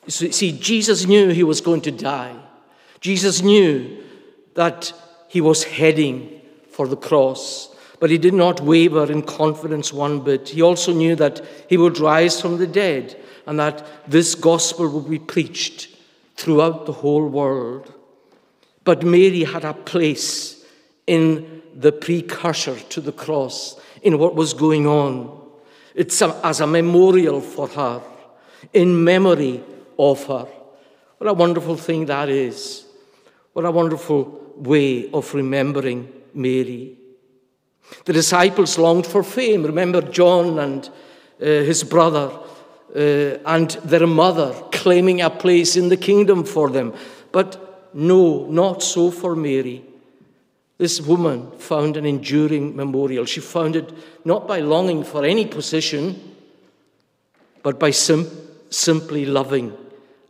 See, 0.07 0.51
Jesus 0.51 1.07
knew 1.07 1.29
he 1.29 1.43
was 1.43 1.61
going 1.61 1.81
to 1.81 1.91
die. 1.91 2.35
Jesus 3.01 3.41
knew 3.41 4.03
that 4.53 4.93
he 5.27 5.41
was 5.41 5.63
heading 5.63 6.41
for 6.69 6.87
the 6.87 6.95
cross. 6.95 7.75
But 7.99 8.11
he 8.11 8.19
did 8.19 8.35
not 8.35 8.61
waver 8.61 9.11
in 9.11 9.23
confidence 9.23 9.91
one 9.91 10.19
bit. 10.19 10.49
He 10.49 10.61
also 10.61 10.93
knew 10.93 11.15
that 11.15 11.41
he 11.67 11.75
would 11.75 11.97
rise 11.97 12.39
from 12.39 12.59
the 12.59 12.67
dead 12.67 13.19
and 13.47 13.59
that 13.59 13.83
this 14.07 14.35
gospel 14.35 14.87
would 14.89 15.09
be 15.09 15.17
preached 15.17 15.89
throughout 16.35 16.85
the 16.85 16.93
whole 16.93 17.27
world. 17.27 17.91
But 18.83 19.01
Mary 19.01 19.43
had 19.43 19.65
a 19.65 19.73
place 19.73 20.63
in 21.07 21.63
the 21.73 21.91
precursor 21.91 22.79
to 22.79 23.01
the 23.01 23.11
cross, 23.11 23.79
in 24.03 24.19
what 24.19 24.35
was 24.35 24.53
going 24.53 24.85
on. 24.85 25.38
It's 25.95 26.21
a, 26.21 26.39
as 26.43 26.61
a 26.61 26.67
memorial 26.67 27.41
for 27.41 27.67
her, 27.67 28.01
in 28.73 29.03
memory 29.03 29.63
of 29.97 30.23
her. 30.25 30.47
What 31.17 31.29
a 31.29 31.33
wonderful 31.33 31.75
thing 31.75 32.05
that 32.05 32.29
is. 32.29 32.85
What 33.53 33.65
a 33.65 33.71
wonderful 33.71 34.53
way 34.55 35.09
of 35.11 35.33
remembering 35.33 36.11
Mary. 36.33 36.97
The 38.05 38.13
disciples 38.13 38.77
longed 38.77 39.07
for 39.07 39.23
fame. 39.23 39.63
Remember 39.63 40.01
John 40.01 40.59
and 40.59 40.89
uh, 41.41 41.45
his 41.45 41.83
brother 41.83 42.31
uh, 42.95 42.99
and 42.99 43.69
their 43.83 44.07
mother 44.07 44.53
claiming 44.71 45.21
a 45.21 45.29
place 45.29 45.75
in 45.75 45.89
the 45.89 45.97
kingdom 45.97 46.43
for 46.43 46.69
them. 46.69 46.93
But 47.31 47.91
no, 47.93 48.45
not 48.47 48.83
so 48.83 49.11
for 49.11 49.35
Mary. 49.35 49.83
This 50.80 51.01
woman 51.01 51.51
found 51.59 51.97
an 51.97 52.05
enduring 52.05 52.73
memorial. 52.73 53.25
She 53.25 53.41
found 53.41 53.75
it 53.75 53.93
not 54.23 54.47
by 54.47 54.61
longing 54.61 55.03
for 55.03 55.25
any 55.25 55.45
position, 55.45 56.38
but 57.61 57.77
by 57.77 57.91
sim- 57.91 58.32
simply 58.69 59.25
loving 59.25 59.75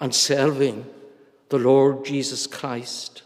and 0.02 0.14
serving 0.14 0.88
the 1.50 1.60
Lord 1.60 2.04
Jesus 2.04 2.48
Christ. 2.48 3.22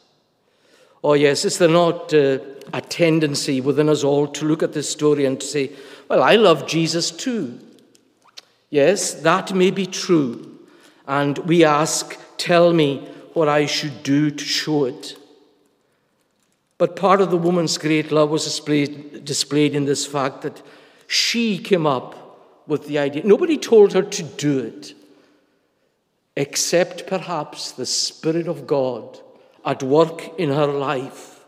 Oh, 1.01 1.13
yes, 1.13 1.45
is 1.45 1.57
there 1.57 1.69
not 1.69 2.13
uh, 2.13 2.39
a 2.73 2.81
tendency 2.81 3.61
within 3.61 3.87
us 3.87 4.03
all 4.03 4.27
to 4.27 4.45
look 4.45 4.61
at 4.61 4.73
this 4.73 4.89
story 4.89 5.25
and 5.25 5.39
to 5.39 5.47
say, 5.47 5.71
well, 6.09 6.21
I 6.21 6.35
love 6.35 6.67
Jesus 6.67 7.09
too? 7.09 7.57
Yes, 8.69 9.13
that 9.13 9.53
may 9.53 9.71
be 9.71 9.85
true. 9.85 10.59
And 11.07 11.37
we 11.37 11.63
ask, 11.63 12.19
tell 12.37 12.73
me 12.73 13.07
what 13.33 13.47
I 13.47 13.65
should 13.65 14.03
do 14.03 14.29
to 14.29 14.43
show 14.43 14.85
it. 14.85 15.17
But 16.83 16.97
part 16.97 17.21
of 17.21 17.31
the 17.31 17.37
woman's 17.37 17.77
great 17.77 18.11
love 18.11 18.29
was 18.29 18.43
displayed, 18.43 19.23
displayed 19.23 19.73
in 19.73 19.85
this 19.85 20.05
fact 20.05 20.41
that 20.41 20.61
she 21.07 21.57
came 21.57 21.87
up 21.87 22.67
with 22.67 22.87
the 22.87 22.99
idea. 22.99 23.23
Nobody 23.23 23.57
told 23.57 23.93
her 23.93 24.01
to 24.01 24.21
do 24.21 24.59
it, 24.59 24.93
except 26.35 27.07
perhaps 27.07 27.71
the 27.71 27.85
Spirit 27.85 28.49
of 28.49 28.67
God 28.67 29.17
at 29.65 29.81
work 29.81 30.37
in 30.37 30.49
her 30.49 30.67
life. 30.67 31.45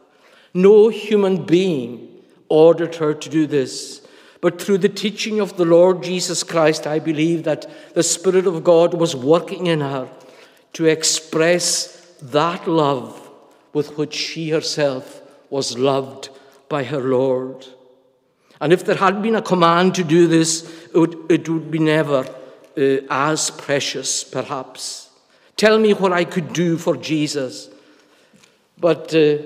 No 0.54 0.88
human 0.88 1.44
being 1.44 2.08
ordered 2.48 2.96
her 2.96 3.14
to 3.14 3.30
do 3.30 3.46
this. 3.46 4.08
But 4.40 4.62
through 4.62 4.78
the 4.78 4.88
teaching 4.88 5.42
of 5.42 5.58
the 5.58 5.66
Lord 5.66 6.02
Jesus 6.02 6.44
Christ, 6.44 6.88
I 6.88 7.00
believe 7.00 7.44
that 7.44 7.94
the 7.94 8.04
Spirit 8.04 8.48
of 8.48 8.64
God 8.64 8.94
was 8.94 9.18
working 9.18 9.68
in 9.68 9.82
her 9.82 10.08
to 10.72 10.86
express 10.86 12.16
that 12.22 12.70
love 12.70 13.30
with 13.74 13.98
which 13.98 14.14
she 14.14 14.52
herself 14.52 15.24
was 15.56 15.78
loved 15.78 16.28
by 16.68 16.84
her 16.84 17.00
Lord. 17.00 17.66
And 18.60 18.74
if 18.74 18.84
there 18.84 18.98
had 18.98 19.22
been 19.22 19.36
a 19.36 19.42
command 19.42 19.96
to 19.96 20.04
do 20.04 20.28
this, 20.28 20.70
it 20.94 20.98
would, 20.98 21.32
it 21.32 21.48
would 21.48 21.72
be 21.72 21.80
never 21.80 22.26
uh, 22.78 22.82
as 23.10 23.52
precious, 23.52 24.26
perhaps. 24.26 25.10
Tell 25.56 25.80
me 25.80 25.94
what 25.94 26.12
I 26.12 26.26
could 26.26 26.52
do 26.52 26.78
for 26.78 26.98
Jesus. 26.98 27.70
But 28.78 29.16
uh, 29.16 29.38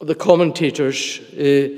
the 0.00 0.16
commentators 0.18 1.20
uh, 1.20 1.68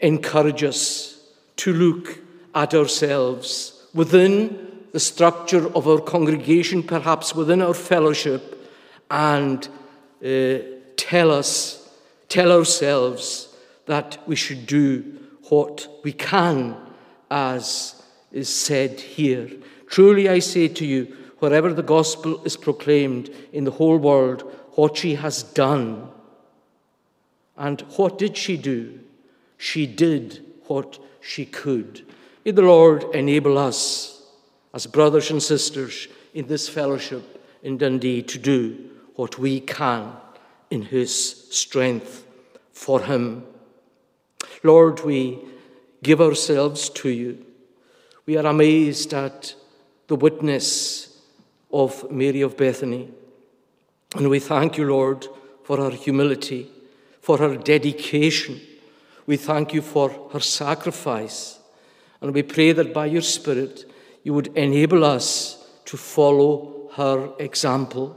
encourage 0.00 0.64
us 0.64 1.22
to 1.58 1.72
look 1.72 2.18
at 2.56 2.74
ourselves 2.74 3.86
within 3.94 4.88
the 4.92 5.00
structure 5.00 5.72
of 5.76 5.86
our 5.86 6.00
congregation, 6.00 6.82
perhaps 6.82 7.36
within 7.36 7.62
our 7.62 7.74
fellowship, 7.74 8.42
and 9.10 9.68
uh, 10.24 10.58
tell 10.96 11.30
us, 11.30 11.87
tell 12.28 12.52
ourselves 12.52 13.54
that 13.86 14.18
we 14.26 14.36
should 14.36 14.66
do 14.66 15.18
what 15.48 15.88
we 16.04 16.12
can, 16.12 16.76
as 17.30 18.02
is 18.32 18.48
said 18.48 19.00
here. 19.00 19.50
Truly 19.86 20.28
I 20.28 20.38
say 20.40 20.68
to 20.68 20.86
you, 20.86 21.16
wherever 21.38 21.72
the 21.72 21.82
gospel 21.82 22.44
is 22.44 22.56
proclaimed 22.56 23.30
in 23.52 23.64
the 23.64 23.70
whole 23.70 23.98
world, 23.98 24.42
what 24.72 24.96
she 24.96 25.14
has 25.14 25.42
done. 25.42 26.08
And 27.56 27.80
what 27.96 28.18
did 28.18 28.36
she 28.36 28.56
do? 28.56 29.00
She 29.56 29.86
did 29.86 30.44
what 30.66 30.98
she 31.20 31.44
could. 31.44 32.06
May 32.44 32.52
the 32.52 32.62
Lord 32.62 33.04
enable 33.14 33.58
us 33.58 34.22
as 34.72 34.86
brothers 34.86 35.30
and 35.30 35.42
sisters 35.42 36.08
in 36.34 36.46
this 36.46 36.68
fellowship 36.68 37.44
in 37.62 37.78
Dundee 37.78 38.22
to 38.22 38.38
do 38.38 38.90
what 39.16 39.38
we 39.38 39.60
can 39.60 40.12
in 40.70 40.82
His 40.82 41.37
strength 41.50 42.26
for 42.72 43.02
Him. 43.02 43.44
Lord, 44.62 45.04
we 45.04 45.38
give 46.02 46.20
ourselves 46.20 46.88
to 46.90 47.08
you. 47.08 47.44
We 48.26 48.36
are 48.36 48.46
amazed 48.46 49.14
at 49.14 49.54
the 50.06 50.16
witness 50.16 51.18
of 51.72 52.10
Mary 52.10 52.40
of 52.40 52.56
Bethany. 52.56 53.10
And 54.16 54.28
we 54.28 54.40
thank 54.40 54.78
you, 54.78 54.86
Lord, 54.86 55.26
for 55.64 55.76
her 55.76 55.90
humility, 55.90 56.70
for 57.20 57.38
her 57.38 57.56
dedication. 57.56 58.60
We 59.26 59.36
thank 59.36 59.74
you 59.74 59.82
for 59.82 60.30
her 60.32 60.40
sacrifice. 60.40 61.58
And 62.20 62.32
we 62.32 62.42
pray 62.42 62.72
that 62.72 62.94
by 62.94 63.06
your 63.06 63.22
Spirit, 63.22 63.84
you 64.22 64.34
would 64.34 64.48
enable 64.56 65.04
us 65.04 65.64
to 65.84 65.96
follow 65.96 66.90
her 66.94 67.30
example. 67.38 68.16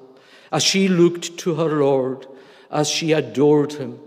as 0.52 0.64
she 0.64 0.88
looked 0.88 1.38
to 1.38 1.56
her 1.56 1.70
Lord, 1.80 2.28
as 2.72 2.90
she 2.90 3.12
adored 3.12 3.74
him, 3.74 4.00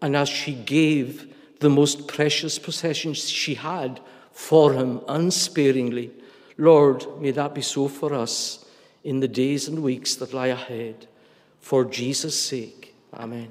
and 0.00 0.16
as 0.16 0.28
she 0.28 0.54
gave 0.54 1.34
the 1.60 1.70
most 1.70 2.08
precious 2.08 2.58
possessions 2.58 3.28
she 3.28 3.54
had 3.54 4.00
for 4.32 4.72
him 4.72 5.00
unsparingly. 5.08 6.10
Lord, 6.58 7.06
may 7.20 7.30
that 7.32 7.54
be 7.54 7.62
so 7.62 7.88
for 7.88 8.14
us 8.14 8.64
in 9.04 9.20
the 9.20 9.28
days 9.28 9.68
and 9.68 9.82
weeks 9.82 10.14
that 10.16 10.32
lie 10.32 10.48
ahead. 10.48 11.06
For 11.60 11.84
Jesus' 11.84 12.40
sake, 12.40 12.94
amen. 13.14 13.48